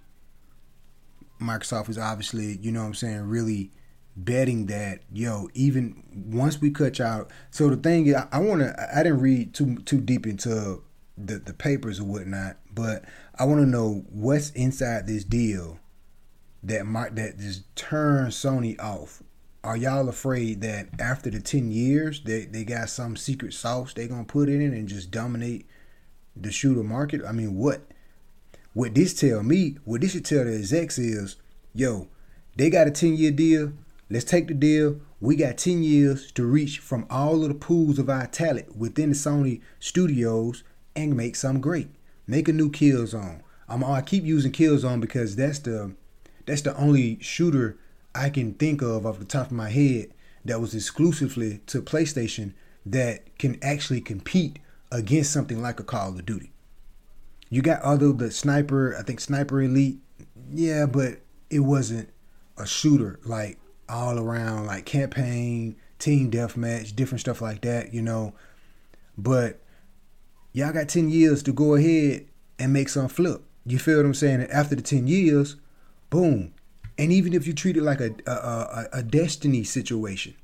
[1.42, 3.72] Microsoft is obviously, you know what I'm saying, really
[4.16, 7.32] betting that, yo, even once we cut out.
[7.50, 10.84] So the thing is, I, I want to, I didn't read too too deep into
[11.18, 13.04] the, the papers or whatnot, but
[13.40, 15.80] I want to know what's inside this deal
[16.64, 19.24] that might that just turn Sony off?
[19.64, 24.08] Are y'all afraid that after the ten years they, they got some secret sauce they
[24.08, 25.68] gonna put in it and just dominate
[26.36, 27.22] the shooter market?
[27.26, 27.82] I mean what
[28.74, 31.36] what this tell me, what this should tell the execs is,
[31.74, 32.08] yo,
[32.56, 33.74] they got a 10 year deal.
[34.10, 35.02] Let's take the deal.
[35.20, 39.10] We got 10 years to reach from all of the pools of our talent within
[39.10, 40.64] the Sony studios
[40.96, 41.90] and make something great.
[42.28, 43.42] Make a new Killzone.
[43.68, 45.94] I'm, I keep using Killzone because that's the
[46.46, 47.78] that's the only shooter
[48.14, 50.14] I can think of off the top of my head
[50.46, 52.54] that was exclusively to PlayStation
[52.86, 54.60] that can actually compete
[54.92, 56.52] against something like a Call of Duty.
[57.50, 60.00] You got other the sniper, I think Sniper Elite,
[60.52, 62.10] yeah, but it wasn't
[62.58, 68.34] a shooter like all around like campaign, team deathmatch, different stuff like that, you know.
[69.18, 69.60] But
[70.54, 72.26] y'all got 10 years to go ahead
[72.58, 73.44] and make some flip.
[73.66, 74.42] You feel what I'm saying?
[74.44, 75.58] After the 10 years,
[76.12, 76.54] Boom.
[77.00, 80.36] And even if you treat it like a a, a, a Destiny situation,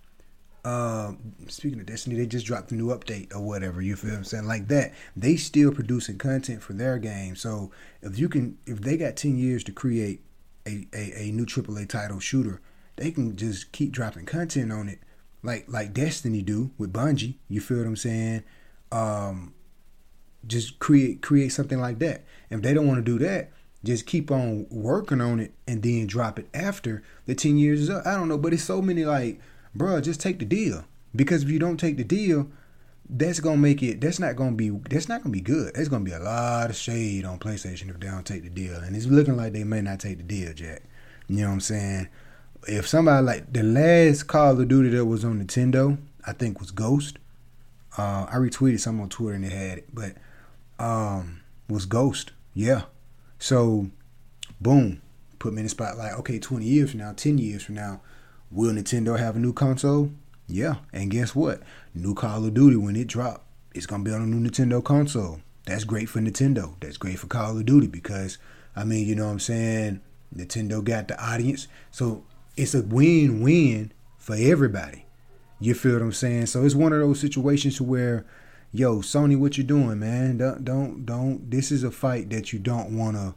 [0.66, 1.12] uh,
[1.48, 3.82] speaking of Destiny, they just dropped a new update or whatever.
[3.82, 4.48] You feel what I'm saying?
[4.48, 7.36] Like that, they still producing content for their game.
[7.36, 10.22] So if you can, if they got ten years to create
[10.66, 12.62] a, a, a new AAA title shooter,
[12.96, 15.00] they can just keep dropping content on it,
[15.44, 17.36] like like Destiny do with Bungie.
[17.50, 18.44] You feel what I'm saying?
[18.92, 19.54] Um,
[20.48, 22.24] just create create something like that.
[22.50, 23.52] If they don't want to do that,
[23.84, 27.90] just keep on working on it and then drop it after the 10 years is
[27.90, 28.06] up.
[28.06, 29.40] I don't know, but it's so many like,
[29.76, 30.86] bro, just take the deal.
[31.16, 32.48] Because if you don't take the deal,
[33.10, 35.74] that's gonna make it that's not gonna be that's not gonna be good.
[35.74, 38.76] There's gonna be a lot of shade on PlayStation if they don't take the deal.
[38.76, 40.84] And it's looking like they may not take the deal, Jack.
[41.28, 42.10] You know what I'm saying?
[42.68, 46.72] If somebody like the last Call of Duty that was on Nintendo, I think was
[46.72, 47.18] Ghost.
[47.98, 50.16] Uh, I retweeted some on Twitter and they had it, but
[50.80, 52.32] um, was Ghost.
[52.54, 52.84] Yeah,
[53.40, 53.90] so,
[54.60, 55.02] boom,
[55.40, 56.14] put me in the spotlight.
[56.20, 58.02] Okay, 20 years from now, 10 years from now,
[58.52, 60.12] will Nintendo have a new console?
[60.48, 60.76] Yeah.
[60.94, 61.62] And guess what?
[61.94, 65.42] New Call of Duty, when it dropped, it's gonna be on a new Nintendo console.
[65.66, 66.76] That's great for Nintendo.
[66.80, 68.38] That's great for Call of Duty because
[68.76, 70.02] I mean, you know what I'm saying?
[70.36, 71.68] Nintendo got the audience.
[71.92, 72.24] So
[72.56, 75.06] it's a win-win for everybody.
[75.60, 76.46] You feel what I'm saying?
[76.48, 78.26] So it's one of those situations where,
[78.72, 80.38] yo, Sony, what you doing, man?
[80.38, 81.50] Don't don't don't.
[81.50, 83.36] This is a fight that you don't want to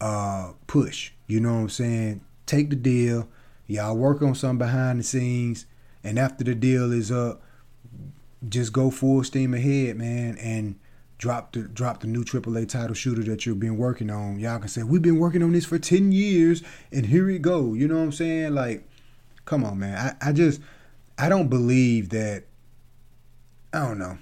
[0.00, 1.12] uh, push.
[1.26, 2.20] You know what I'm saying?
[2.46, 3.28] Take the deal.
[3.66, 5.66] Y'all work on something behind the scenes,
[6.04, 7.42] and after the deal is up,
[8.48, 10.76] just go full steam ahead, man, and
[11.18, 14.38] drop the drop the new AAA title shooter that you've been working on.
[14.38, 17.74] Y'all can say we've been working on this for ten years, and here we go.
[17.74, 18.54] You know what I'm saying?
[18.54, 18.88] Like,
[19.44, 20.16] come on, man.
[20.22, 20.60] I, I just
[21.18, 22.44] I don't believe that.
[23.72, 24.18] I don't know.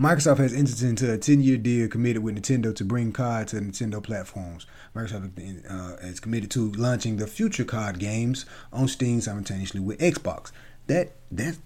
[0.00, 3.56] Microsoft has entered into a 10 year deal committed with Nintendo to bring COD to
[3.56, 4.66] Nintendo platforms.
[4.96, 5.36] Microsoft
[5.70, 10.52] uh, is committed to launching the future COD games on Steam simultaneously with Xbox.
[10.86, 11.58] That that's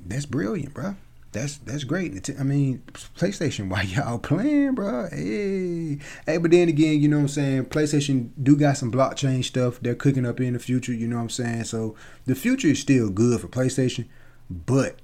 [0.00, 0.96] that's brilliant, bro.
[1.32, 2.30] That's that's great.
[2.40, 2.82] I mean,
[3.18, 5.10] PlayStation, why y'all playing, bro?
[5.10, 7.66] Hey, hey, but then again, you know what I'm saying?
[7.66, 10.94] PlayStation do got some blockchain stuff they're cooking up in the future.
[10.94, 11.64] You know what I'm saying?
[11.64, 14.06] So the future is still good for PlayStation,
[14.48, 15.00] but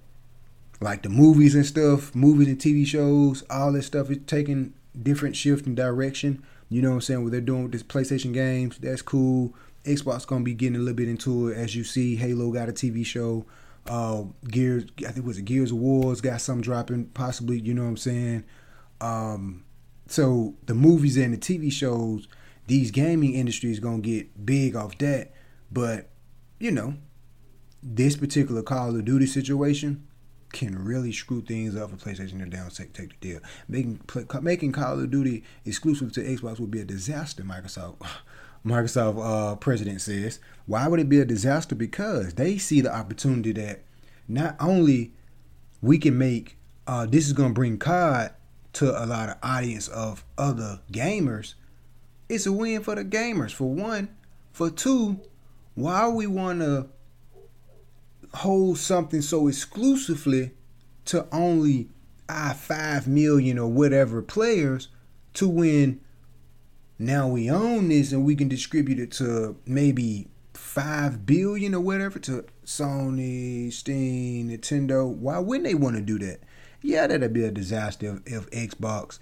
[0.81, 5.37] like the movies and stuff, movies and TV shows, all this stuff is taking different
[5.37, 6.43] shift and direction.
[6.69, 7.23] You know what I'm saying?
[7.23, 9.55] What they're doing with this PlayStation games, that's cool.
[9.85, 11.57] Xbox gonna be getting a little bit into it.
[11.57, 13.45] As you see, Halo got a TV show.
[13.87, 17.59] Uh, Gears, I think it was it Gears of Wars got some dropping, possibly.
[17.59, 18.45] You know what I'm saying?
[19.01, 19.65] Um,
[20.07, 22.29] so the movies and the TV shows,
[22.67, 25.33] these gaming industries gonna get big off that.
[25.73, 26.11] But
[26.59, 26.95] you know,
[27.83, 30.07] this particular Call of Duty situation,
[30.53, 33.41] can really screw things up for PlayStation and down take, take the deal.
[33.69, 34.01] Making
[34.43, 37.43] making Call of Duty exclusive to Xbox would be a disaster.
[37.43, 37.97] Microsoft
[38.67, 40.41] Microsoft uh, president says.
[40.67, 41.75] Why would it be a disaster?
[41.75, 43.83] Because they see the opportunity that
[44.29, 45.13] not only
[45.83, 48.33] we can make uh, this is going to bring COD
[48.75, 51.55] to a lot of audience of other gamers.
[52.29, 54.09] It's a win for the gamers for one.
[54.53, 55.21] For two,
[55.75, 56.89] why we want to
[58.35, 60.53] hold something so exclusively
[61.07, 61.89] to only
[62.29, 64.89] I five million or whatever players
[65.35, 66.01] to when
[66.99, 72.19] now we own this and we can distribute it to maybe five billion or whatever
[72.21, 75.09] to Sony, Steam, Nintendo.
[75.09, 76.41] Why wouldn't they want to do that?
[76.83, 79.19] Yeah, that'd be a disaster if, if Xbox,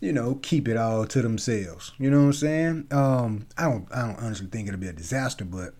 [0.00, 1.92] you know, keep it all to themselves.
[1.98, 2.86] You know what I'm saying?
[2.90, 5.74] Um, I don't I don't honestly think it'll be a disaster, but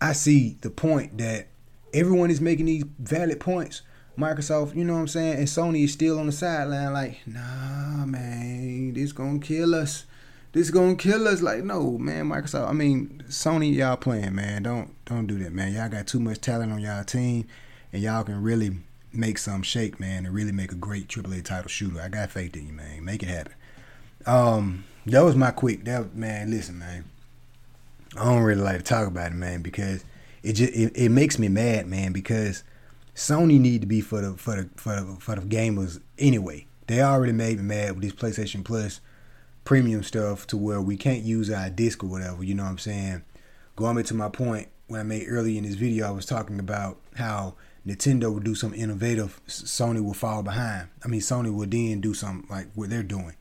[0.00, 1.48] I see the point that
[1.92, 3.82] everyone is making these valid points.
[4.18, 8.04] Microsoft, you know what I'm saying, and Sony is still on the sideline, like, nah,
[8.04, 10.06] man, this gonna kill us.
[10.52, 11.40] This gonna kill us.
[11.40, 12.68] Like, no, man, Microsoft.
[12.68, 14.64] I mean, Sony, y'all playing, man.
[14.64, 15.72] Don't don't do that, man.
[15.72, 17.46] Y'all got too much talent on y'all team,
[17.92, 18.78] and y'all can really
[19.12, 22.00] make some shake, man, and really make a great AAA title shooter.
[22.00, 23.04] I got faith in you, man.
[23.04, 23.52] Make it happen.
[24.26, 25.84] Um, that was my quick.
[25.84, 27.04] That man, listen, man.
[28.16, 30.02] I don't really like to talk about it, man, because
[30.48, 32.64] it just it, it makes me mad, man, because
[33.14, 36.66] Sony need to be for the for the for the, for the gamers anyway.
[36.86, 39.00] They already made me mad with this PlayStation Plus
[39.64, 42.42] premium stuff to where we can't use our disc or whatever.
[42.42, 43.22] You know what I'm saying?
[43.76, 46.58] Going back to my point when I made earlier in this video, I was talking
[46.58, 47.54] about how
[47.86, 50.88] Nintendo would do some innovative, Sony will fall behind.
[51.04, 53.36] I mean, Sony will then do something like what they're doing.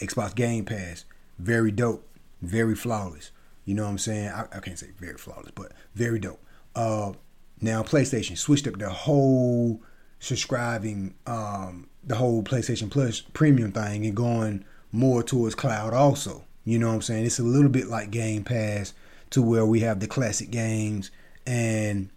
[0.00, 1.04] Xbox Game Pass,
[1.40, 2.06] very dope,
[2.40, 3.32] very flawless.
[3.68, 4.28] You know what I'm saying?
[4.28, 6.42] I, I can't say very flawless, but very dope.
[6.74, 7.12] Uh,
[7.60, 9.82] now PlayStation switched up the whole
[10.20, 16.44] subscribing, um, the whole PlayStation Plus premium thing and going more towards cloud also.
[16.64, 17.26] You know what I'm saying?
[17.26, 18.94] It's a little bit like Game Pass
[19.30, 21.10] to where we have the classic games
[21.46, 22.08] and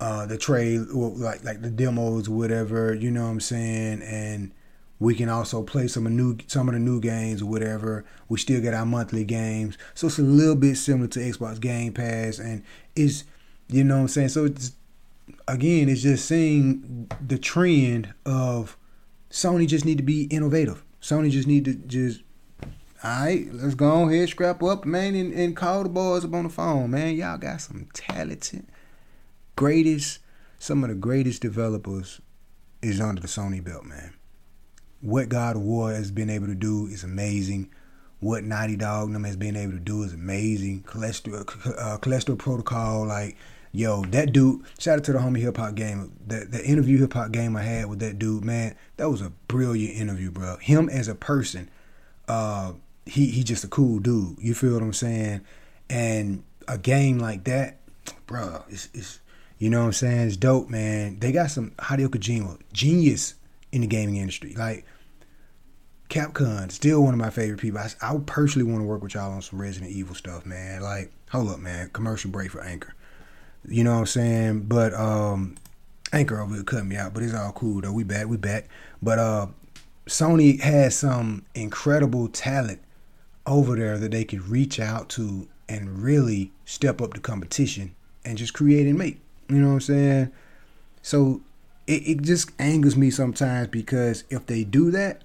[0.00, 2.92] uh, the trade, like like the demos whatever.
[2.92, 4.02] You know what I'm saying?
[4.02, 4.52] And
[5.00, 8.04] we can also play some of new some of the new games or whatever.
[8.28, 11.92] We still get our monthly games, so it's a little bit similar to Xbox Game
[11.92, 12.62] Pass, and
[12.94, 13.24] it's
[13.68, 14.28] you know what I'm saying.
[14.28, 14.72] So it's
[15.48, 18.76] again, it's just seeing the trend of
[19.30, 20.84] Sony just need to be innovative.
[21.00, 22.22] Sony just need to just
[23.02, 26.44] all right, let's go ahead, scrap up, man, and, and call the boys up on
[26.44, 27.14] the phone, man.
[27.14, 28.64] Y'all got some talented,
[29.56, 30.20] greatest,
[30.58, 32.22] some of the greatest developers
[32.80, 34.14] is under the Sony belt, man
[35.04, 37.70] what God of War has been able to do is amazing.
[38.20, 40.82] What Naughty Dog them has been able to do is amazing.
[40.84, 43.36] Cholesterol, uh, Callisto Protocol, like
[43.70, 44.62] yo, that dude.
[44.78, 46.12] Shout out to the homie Hip Hop Game.
[46.26, 49.30] The the interview Hip Hop Game I had with that dude, man, that was a
[49.46, 50.56] brilliant interview, bro.
[50.56, 51.68] Him as a person,
[52.26, 52.72] uh,
[53.04, 54.38] he he just a cool dude.
[54.40, 55.42] You feel what I'm saying?
[55.90, 57.76] And a game like that,
[58.26, 59.20] bro, it's it's
[59.58, 60.28] You know what I'm saying?
[60.28, 61.18] It's dope, man.
[61.18, 63.34] They got some Hideo Kojima, genius
[63.70, 64.54] in the gaming industry.
[64.54, 64.86] Like
[66.14, 67.80] Capcom, still one of my favorite people.
[67.80, 70.80] I, I personally want to work with y'all on some Resident Evil stuff, man.
[70.80, 71.90] Like, hold up, man.
[71.92, 72.94] Commercial break for Anchor.
[73.66, 74.60] You know what I'm saying?
[74.68, 75.56] But um
[76.12, 77.92] Anchor over here cut me out, but it's all cool though.
[77.92, 78.68] We back, we back.
[79.02, 79.46] But uh
[80.06, 82.80] Sony has some incredible talent
[83.44, 87.92] over there that they could reach out to and really step up the competition
[88.24, 89.18] and just create and make.
[89.48, 90.32] You know what I'm saying?
[91.02, 91.40] So
[91.88, 95.24] it, it just angers me sometimes because if they do that,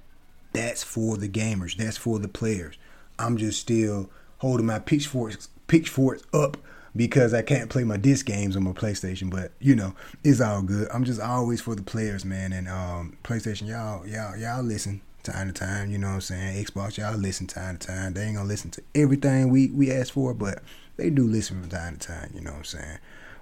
[0.54, 2.78] that's for the gamers, that's for the players.
[3.18, 4.10] I'm just still
[4.40, 6.58] holding my pitchforks pitchforks up
[6.96, 9.30] because I can't play my disc games on my PlayStation.
[9.30, 10.88] But you know, it's all good.
[10.94, 12.54] I'm just always for the players, man.
[12.54, 15.92] And um, PlayStation, y'all, y'all, y'all listen time to time.
[15.92, 16.66] You know what I'm saying?
[16.66, 18.14] Xbox, y'all listen time to time.
[18.14, 20.64] They ain't gonna listen to everything we we ask for, but
[20.98, 22.32] they do listen from time to time.
[22.34, 22.98] You know what I'm saying?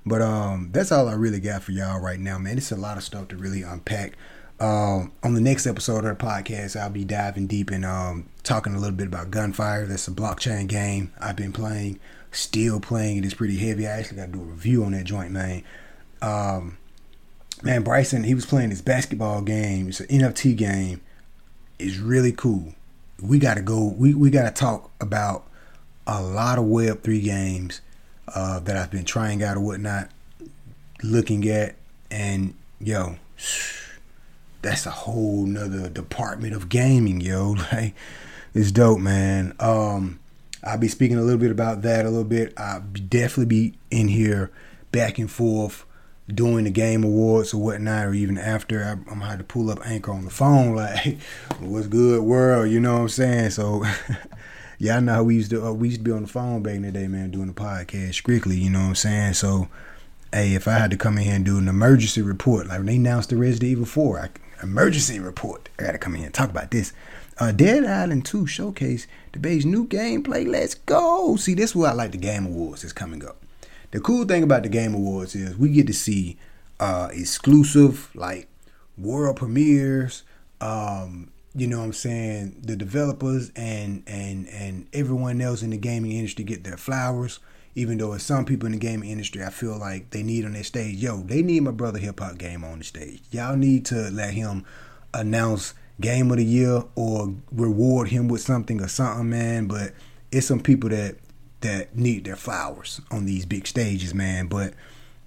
[0.05, 2.57] But um, that's all I really got for y'all right now, man.
[2.57, 4.13] It's a lot of stuff to really unpack.
[4.59, 8.73] Um, on the next episode of the podcast, I'll be diving deep and um, talking
[8.73, 9.87] a little bit about Gunstar.
[9.87, 11.99] That's a blockchain game I've been playing,
[12.31, 13.17] still playing.
[13.17, 13.85] It is pretty heavy.
[13.85, 15.63] I actually got to do a review on that joint, man.
[16.23, 16.77] Um,
[17.61, 19.89] man, Bryson, he was playing this basketball game.
[19.89, 21.01] It's an NFT game.
[21.77, 22.73] It's really cool.
[23.21, 23.93] We got to go.
[23.95, 25.45] We we got to talk about
[26.07, 27.81] a lot of Web three games
[28.33, 30.09] uh, that I've been trying out or whatnot,
[31.03, 31.75] looking at,
[32.09, 33.17] and yo,
[34.67, 37.55] that's a whole nother department of gaming, yo.
[37.71, 37.95] Like,
[38.53, 39.55] it's dope, man.
[39.59, 40.19] Um,
[40.63, 42.53] I'll be speaking a little bit about that a little bit.
[42.57, 44.51] I'll definitely be in here
[44.91, 45.85] back and forth
[46.27, 48.83] doing the game awards or whatnot, or even after.
[48.83, 51.19] I, am gonna have to pull up Anchor on the phone, like,
[51.59, 52.69] what's good, world?
[52.69, 53.51] You know what I'm saying?
[53.51, 53.83] So.
[54.79, 56.75] y'all know how we used to uh, we used to be on the phone back
[56.75, 58.57] in the day, man, doing the podcast strictly.
[58.57, 59.33] You know what I'm saying?
[59.33, 59.69] So,
[60.31, 62.85] hey, if I had to come in here and do an emergency report, like when
[62.85, 64.29] they announced the Resident Evil 4, I,
[64.61, 66.93] emergency report, I got to come in and talk about this.
[67.39, 70.47] Uh, Dead Island 2 showcase the base new gameplay.
[70.47, 71.35] Let's go.
[71.35, 73.37] See, this is what I like the Game Awards is coming up.
[73.91, 76.37] The cool thing about the Game Awards is we get to see
[76.79, 78.47] uh, exclusive, like
[78.97, 80.23] world premieres,
[80.61, 85.77] um, you know what I'm saying, the developers and and and everyone else in the
[85.77, 87.39] gaming industry get their flowers.
[87.77, 90.53] Even though it's some people in the gaming industry, I feel like they need on
[90.53, 93.21] their stage, yo, they need my brother Hip Hop Gamer on the stage.
[93.29, 94.65] Y'all need to let him
[95.13, 99.67] announce Game of the Year or reward him with something or something, man.
[99.67, 99.93] But
[100.31, 101.17] it's some people that
[101.61, 104.47] that need their flowers on these big stages, man.
[104.47, 104.73] But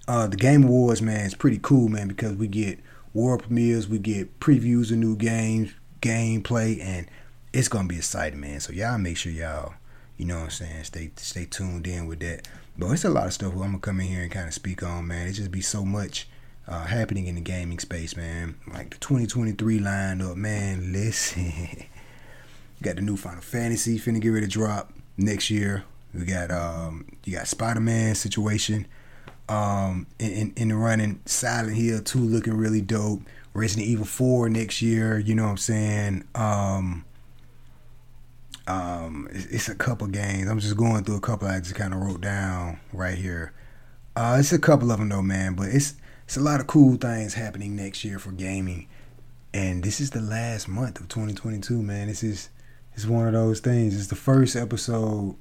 [0.07, 2.79] uh, the Game Awards, man, is pretty cool, man, because we get
[3.13, 7.07] world premieres, we get previews of new games, gameplay, and
[7.53, 8.59] it's gonna be exciting, man.
[8.59, 9.73] So y'all make sure y'all,
[10.21, 12.47] you know what I'm saying, stay stay tuned in with that.
[12.77, 14.83] But it's a lot of stuff I'm gonna come in here and kind of speak
[14.83, 15.27] on, man.
[15.27, 16.27] It just be so much
[16.67, 18.53] uh, happening in the gaming space, man.
[18.71, 20.93] Like the 2023 lineup, man.
[20.93, 21.85] Listen,
[22.83, 25.85] got the new Final Fantasy finna get ready to drop next year.
[26.13, 28.85] We got um, you got Spider Man situation.
[29.49, 33.21] Um, in, in the running, Silent Hill 2 looking really dope.
[33.55, 36.23] Resident Evil 4 next year, you know what I'm saying?
[36.35, 37.05] Um,
[38.67, 40.49] um, it's, a couple games.
[40.49, 43.53] I'm just going through a couple I just kind of wrote down right here.
[44.15, 45.95] Uh, it's a couple of them though, man, but it's
[46.25, 48.87] it's a lot of cool things happening next year for gaming.
[49.53, 52.07] And this is the last month of 2022, man.
[52.07, 52.49] This is
[52.93, 53.95] it's one of those things.
[53.97, 55.35] It's the first episode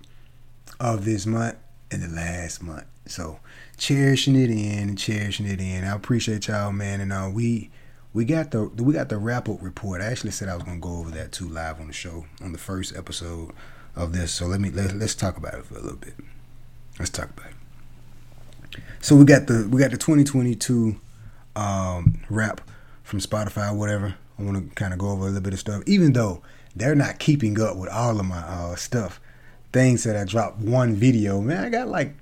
[0.79, 1.57] of this month
[1.91, 2.87] and the last month.
[3.07, 3.41] So
[3.77, 5.85] cherishing it in cherishing it in.
[5.85, 7.01] I appreciate y'all, man.
[7.01, 7.71] And uh, we
[8.13, 10.01] we got the we got the wrap up report.
[10.01, 12.53] I actually said I was gonna go over that too live on the show on
[12.53, 13.53] the first episode
[13.95, 14.33] of this.
[14.33, 16.15] So let me let, let's talk about it for a little bit.
[16.99, 18.83] Let's talk about it.
[19.01, 21.01] So we got the we got the 2022
[21.57, 22.61] um, wrap
[23.03, 24.17] from Spotify, or whatever.
[24.39, 26.43] I want to kind of go over a little bit of stuff, even though
[26.75, 29.21] they're not keeping up with all of my uh, stuff.
[29.73, 31.65] Things that I dropped one video, man.
[31.65, 32.15] I got like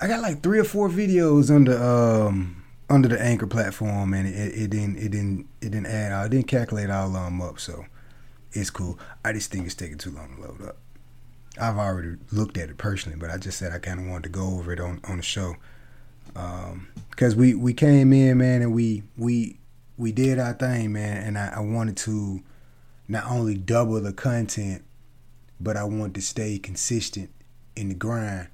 [0.00, 4.54] I got like three or four videos under um under the anchor platform, and it,
[4.54, 7.58] it, didn't it didn't it didn't add all, it didn't calculate all of them up,
[7.58, 7.86] so
[8.52, 8.98] it's cool.
[9.24, 10.76] I just think it's taking too long to load up.
[11.60, 14.28] I've already looked at it personally, but I just said I kind of wanted to
[14.28, 15.56] go over it on on the show
[16.28, 19.58] because um, we we came in, man, and we we
[19.96, 22.42] we did our thing, man, and I, I wanted to
[23.06, 24.84] not only double the content,
[25.60, 27.30] but I wanted to stay consistent
[27.76, 28.48] in the grind.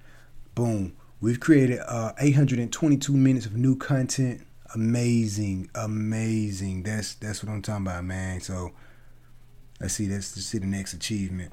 [0.55, 4.47] Boom We've created uh, 822 minutes of new content.
[4.75, 6.83] Amazing, amazing.
[6.83, 8.41] That's that's what I'm talking about, man.
[8.41, 8.73] So
[9.81, 10.09] let's see.
[10.09, 11.53] Let's, see the next achievement.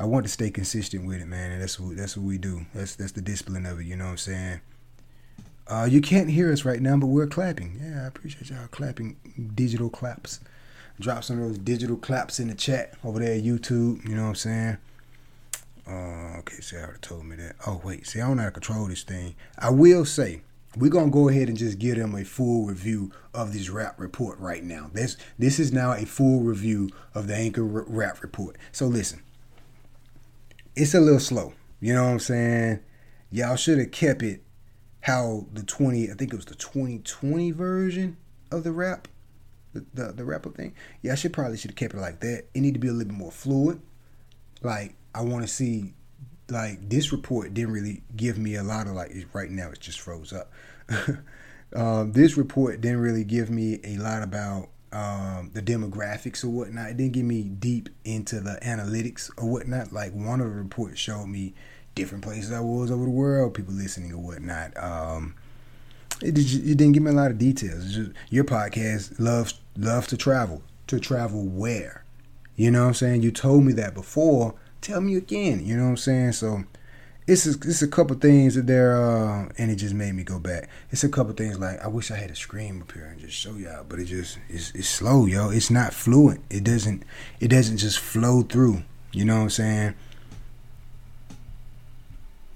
[0.00, 2.66] I want to stay consistent with it, man, and that's what that's what we do.
[2.74, 3.84] That's that's the discipline of it.
[3.84, 4.60] You know what I'm saying?
[5.68, 7.78] Uh, you can't hear us right now, but we're clapping.
[7.80, 9.16] Yeah, I appreciate y'all clapping
[9.54, 10.40] digital claps.
[10.98, 14.08] Drop some of those digital claps in the chat over there YouTube.
[14.08, 14.78] You know what I'm saying?
[15.88, 17.56] Uh, okay, see, I already told me that.
[17.66, 19.34] Oh, wait, see, I don't know how to control this thing.
[19.58, 20.42] I will say,
[20.76, 24.38] we're gonna go ahead and just give them a full review of this wrap report
[24.38, 24.90] right now.
[24.92, 28.56] This this is now a full review of the Anchor wrap report.
[28.70, 29.22] So listen,
[30.76, 31.54] it's a little slow.
[31.80, 32.80] You know what I'm saying?
[33.30, 34.42] Y'all should have kept it
[35.00, 38.16] how the 20, I think it was the 2020 version
[38.50, 39.08] of the wrap,
[39.72, 40.74] the the, the thing.
[41.02, 42.44] Yeah, I should probably should have kept it like that.
[42.52, 43.80] It need to be a little bit more fluid.
[44.60, 45.94] Like I want to see
[46.50, 50.00] like this report didn't really give me a lot of like right now it just
[50.00, 50.50] froze up.
[51.74, 56.90] Um, this report didn't really give me a lot about um, the demographics or whatnot.
[56.90, 59.92] It didn't give me deep into the analytics or whatnot.
[59.92, 61.54] Like one of the reports showed me
[61.94, 64.76] different places i was over the world people listening or whatnot.
[64.82, 65.34] Um,
[66.22, 67.92] it, it didn't give me a lot of details.
[67.92, 70.62] Just, your podcast loves love to travel.
[70.86, 72.04] To travel where?
[72.56, 73.22] You know what i'm saying?
[73.22, 75.64] You told me that before tell me again.
[75.64, 76.32] You know what I'm saying?
[76.32, 76.64] So
[77.28, 80.38] it's a, it's a couple things that there, uh, and it just made me go
[80.38, 80.68] back.
[80.90, 83.36] It's a couple things like I wish I had a screen up here and just
[83.36, 85.50] show y'all, but it just it's, it's slow, yo.
[85.50, 86.40] It's not fluent.
[86.48, 87.02] It doesn't
[87.38, 88.82] it doesn't just flow through.
[89.12, 89.94] You know what I'm saying?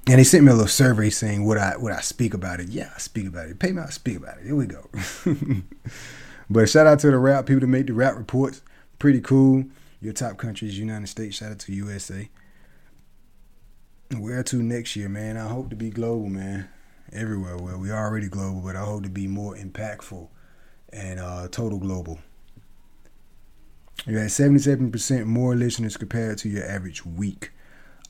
[0.09, 2.69] And they sent me a little survey saying what I what I speak about it.
[2.69, 3.59] Yeah, I speak about it.
[3.59, 4.47] Pay me, I speak about it.
[4.47, 4.89] Here we go.
[6.51, 8.63] but shout out to the wrap people that make the wrap reports.
[8.99, 9.65] Pretty cool.
[10.03, 11.37] Your top countries, United States.
[11.37, 12.29] Shout out to USA.
[14.19, 15.37] Where to next year, man?
[15.37, 16.69] I hope to be global, man.
[17.13, 17.57] Everywhere.
[17.57, 20.29] Well, we are already global, but I hope to be more impactful
[20.93, 22.19] and uh, total global.
[24.05, 27.53] You had 77% more listeners compared to your average week.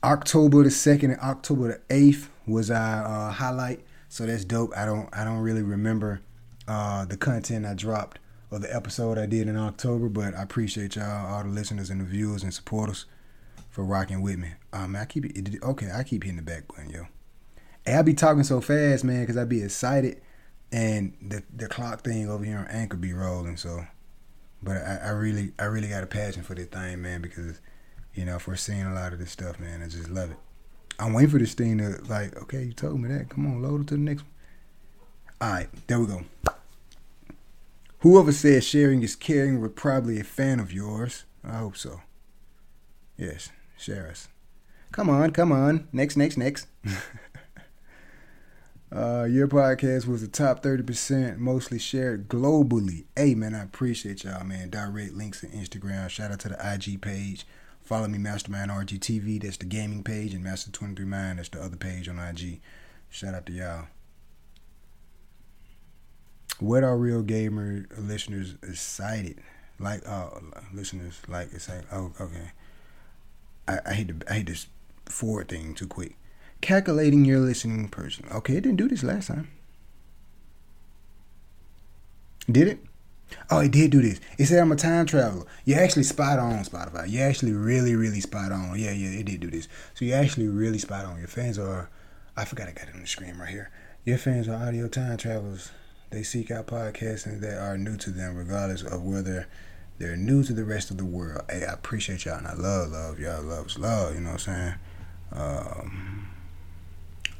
[0.03, 3.85] October the 2nd and October the 8th was our uh, highlight.
[4.09, 4.75] So that's dope.
[4.75, 6.21] I don't I don't really remember
[6.67, 8.17] uh, the content I dropped
[8.55, 12.01] of the episode I did in October, but I appreciate y'all, all the listeners and
[12.01, 13.05] the viewers and supporters
[13.69, 14.49] for rocking with me.
[14.71, 15.89] Um, I keep it, okay.
[15.93, 17.07] I keep hitting the back button, yo.
[17.85, 20.21] Hey, I be talking so fast, man, because I be excited,
[20.71, 23.57] and the the clock thing over here on Anchor be rolling.
[23.57, 23.85] So,
[24.61, 27.59] but I, I really, I really got a passion for this thing, man, because
[28.13, 30.37] you know, we're seeing a lot of this stuff, man, I just love it.
[30.99, 33.29] I'm waiting for this thing to like, okay, you told me that.
[33.29, 34.31] Come on, load it to the next one.
[35.41, 36.23] All right, there we go.
[38.03, 41.23] Whoever says sharing is caring was probably a fan of yours.
[41.41, 42.01] I hope so.
[43.15, 44.27] Yes, share us.
[44.91, 45.87] Come on, come on.
[45.93, 46.67] Next, next, next.
[48.91, 53.05] uh, your podcast was the top 30% mostly shared globally.
[53.15, 54.69] Hey, man, I appreciate y'all, man.
[54.69, 56.09] Direct links to Instagram.
[56.09, 57.47] Shout out to the IG page.
[57.83, 59.43] Follow me, Mastermind RGTV.
[59.43, 60.33] That's the gaming page.
[60.33, 61.37] And Master23Mind.
[61.37, 62.59] That's the other page on IG.
[63.09, 63.87] Shout out to y'all
[66.63, 69.39] what are real gamer listeners excited?
[69.79, 70.29] Like uh
[70.73, 72.51] listeners like like oh okay.
[73.67, 74.67] I, I hate to I hate this
[75.05, 76.15] forward thing too quick.
[76.61, 78.25] Calculating your listening person.
[78.31, 79.49] Okay, it didn't do this last time.
[82.49, 82.79] Did it?
[83.49, 84.21] Oh, it did do this.
[84.37, 85.45] It said I'm a time traveler.
[85.65, 87.05] You're actually spot on, Spotify.
[87.09, 88.79] You're actually really, really spot on.
[88.79, 89.67] Yeah, yeah, it did do this.
[89.95, 91.17] So you're actually really spot on.
[91.17, 91.89] Your fans are,
[92.37, 93.71] I forgot I got it on the screen right here.
[94.05, 95.71] Your fans are audio time travelers.
[96.13, 99.47] They seek out podcasting that are new to them, regardless of whether
[99.97, 101.41] they're new to the rest of the world.
[101.49, 103.19] Hey, I appreciate y'all and I love love.
[103.19, 104.75] Y'all loves love, you know what I'm saying?
[105.31, 106.29] Um,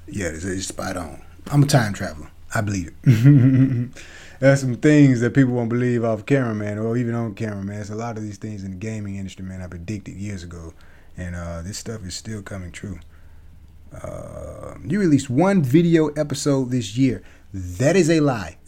[0.08, 1.22] yeah, it's, it's spot on.
[1.52, 2.32] I'm a time traveler.
[2.56, 3.90] I believe it.
[4.40, 7.76] There's some things that people won't believe off camera, man, or even on camera, man.
[7.76, 9.62] There's a lot of these things in the gaming industry, man.
[9.62, 10.74] I predicted years ago,
[11.16, 12.98] and uh, this stuff is still coming true.
[13.94, 17.22] Uh, you released one video episode this year.
[17.54, 18.58] That is a lie.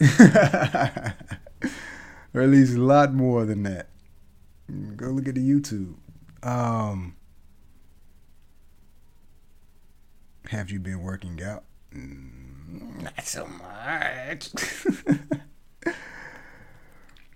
[2.32, 3.88] or at least a lot more than that.
[4.96, 5.94] Go look at the YouTube.
[6.42, 7.16] Um,
[10.50, 11.64] have you been working out?
[11.92, 14.50] Mm, not so much.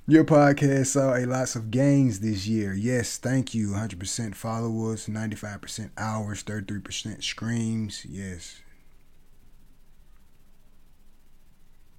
[0.06, 2.72] Your podcast saw a lots of gains this year.
[2.72, 3.68] Yes, thank you.
[3.68, 8.04] 100% followers, 95% hours, 33% streams.
[8.08, 8.60] Yes,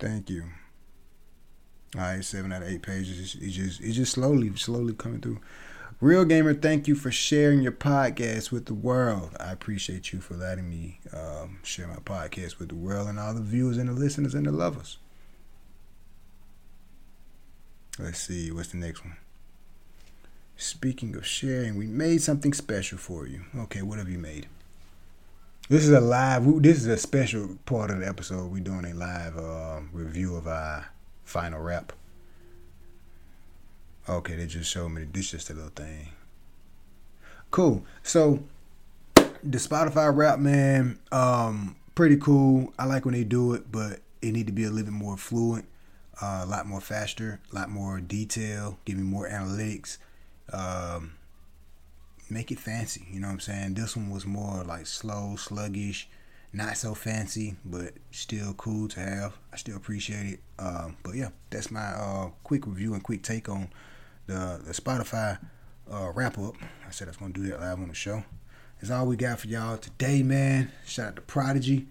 [0.02, 0.46] Thank you.
[1.96, 3.36] All right, seven out of eight pages.
[3.40, 5.40] It's just it's just slowly, slowly coming through.
[6.00, 9.38] Real gamer, thank you for sharing your podcast with the world.
[9.40, 13.36] I appreciate you for letting me um, share my podcast with the world and all
[13.36, 14.98] the viewers and the listeners and the lovers.
[18.00, 19.18] Let's see, what's the next one?
[20.58, 23.42] Speaking of sharing, we made something special for you.
[23.56, 24.48] Okay, what have you made?
[25.72, 26.62] This is a live.
[26.62, 28.52] This is a special part of the episode.
[28.52, 30.88] We're doing a live uh, review of our
[31.24, 31.94] final wrap.
[34.10, 35.06] Okay, they just showed me.
[35.06, 36.10] This just a little thing.
[37.52, 37.86] Cool.
[38.04, 38.44] So
[39.16, 42.74] the Spotify wrap, man, um, pretty cool.
[42.78, 45.16] I like when they do it, but it need to be a little bit more
[45.16, 45.64] fluent,
[46.22, 50.00] uh, a lot more faster, a lot more detail, give me more analytics.
[50.52, 51.14] Um,
[52.32, 53.06] make it fancy.
[53.12, 53.74] You know what I'm saying?
[53.74, 56.10] This one was more like slow, sluggish,
[56.54, 59.38] not so fancy, but still cool to have.
[59.54, 60.40] I still appreciate it.
[60.58, 63.70] Um, but yeah, that's my uh, quick review and quick take on
[64.28, 65.38] the the Spotify
[65.92, 66.56] uh, wrap up.
[66.88, 68.24] I said I was gonna do that live on the show.
[68.80, 70.72] That's all we got for y'all today, man.
[70.86, 71.88] Shout out to Prodigy.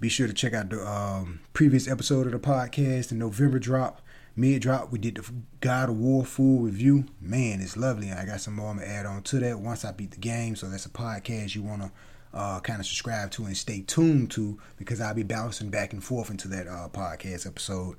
[0.00, 4.00] Be sure to check out the um, previous episode of the podcast, the November drop
[4.38, 7.06] mid drop, we did the God of War full review.
[7.20, 8.12] Man, it's lovely.
[8.12, 10.56] I got some more I'm gonna add on to that once I beat the game.
[10.56, 11.90] So that's a podcast you wanna
[12.32, 16.02] uh, kind of subscribe to and stay tuned to because I'll be bouncing back and
[16.02, 17.96] forth into that uh, podcast episode.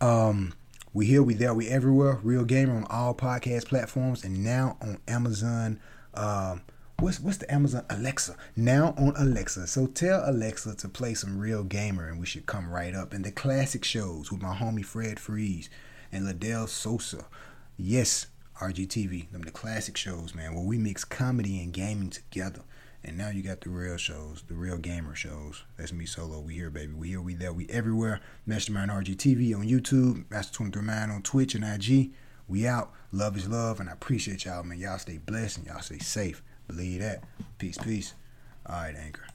[0.00, 0.54] Um,
[0.94, 2.18] we here, we there, we everywhere.
[2.22, 5.78] Real Gamer on all podcast platforms and now on Amazon.
[6.14, 6.62] Um,
[7.02, 9.66] what's what's the Amazon Alexa now on Alexa.
[9.66, 13.12] So tell Alexa to play some Real Gamer, and we should come right up.
[13.12, 15.68] And the classic shows with my homie Fred Freeze
[16.12, 17.26] and Ladell Sosa.
[17.76, 18.26] Yes,
[18.60, 22.60] RGTV, them the classic shows, man, where we mix comedy and gaming together.
[23.02, 25.64] And now you got the real shows, the real gamer shows.
[25.76, 26.38] That's me solo.
[26.38, 26.92] We here, baby.
[26.92, 28.20] We here, we there, we everywhere.
[28.46, 32.12] Mastermind RGTV on YouTube, Master 23 Mind on Twitch and IG.
[32.46, 32.92] We out.
[33.10, 34.78] Love is love, and I appreciate y'all, man.
[34.78, 36.44] Y'all stay blessed and y'all stay safe.
[36.66, 37.24] Believe that.
[37.58, 38.14] Peace, peace.
[38.66, 39.26] All right, Anchor.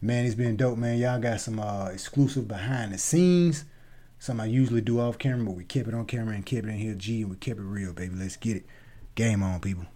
[0.00, 0.98] Man, it's been dope, man.
[0.98, 3.64] Y'all got some uh, exclusive behind the scenes.
[4.20, 6.70] Something I usually do off camera, but we kept it on camera and kept it
[6.70, 8.14] in here G and we kept it real, baby.
[8.16, 8.66] Let's get it.
[9.14, 9.86] Game on, people.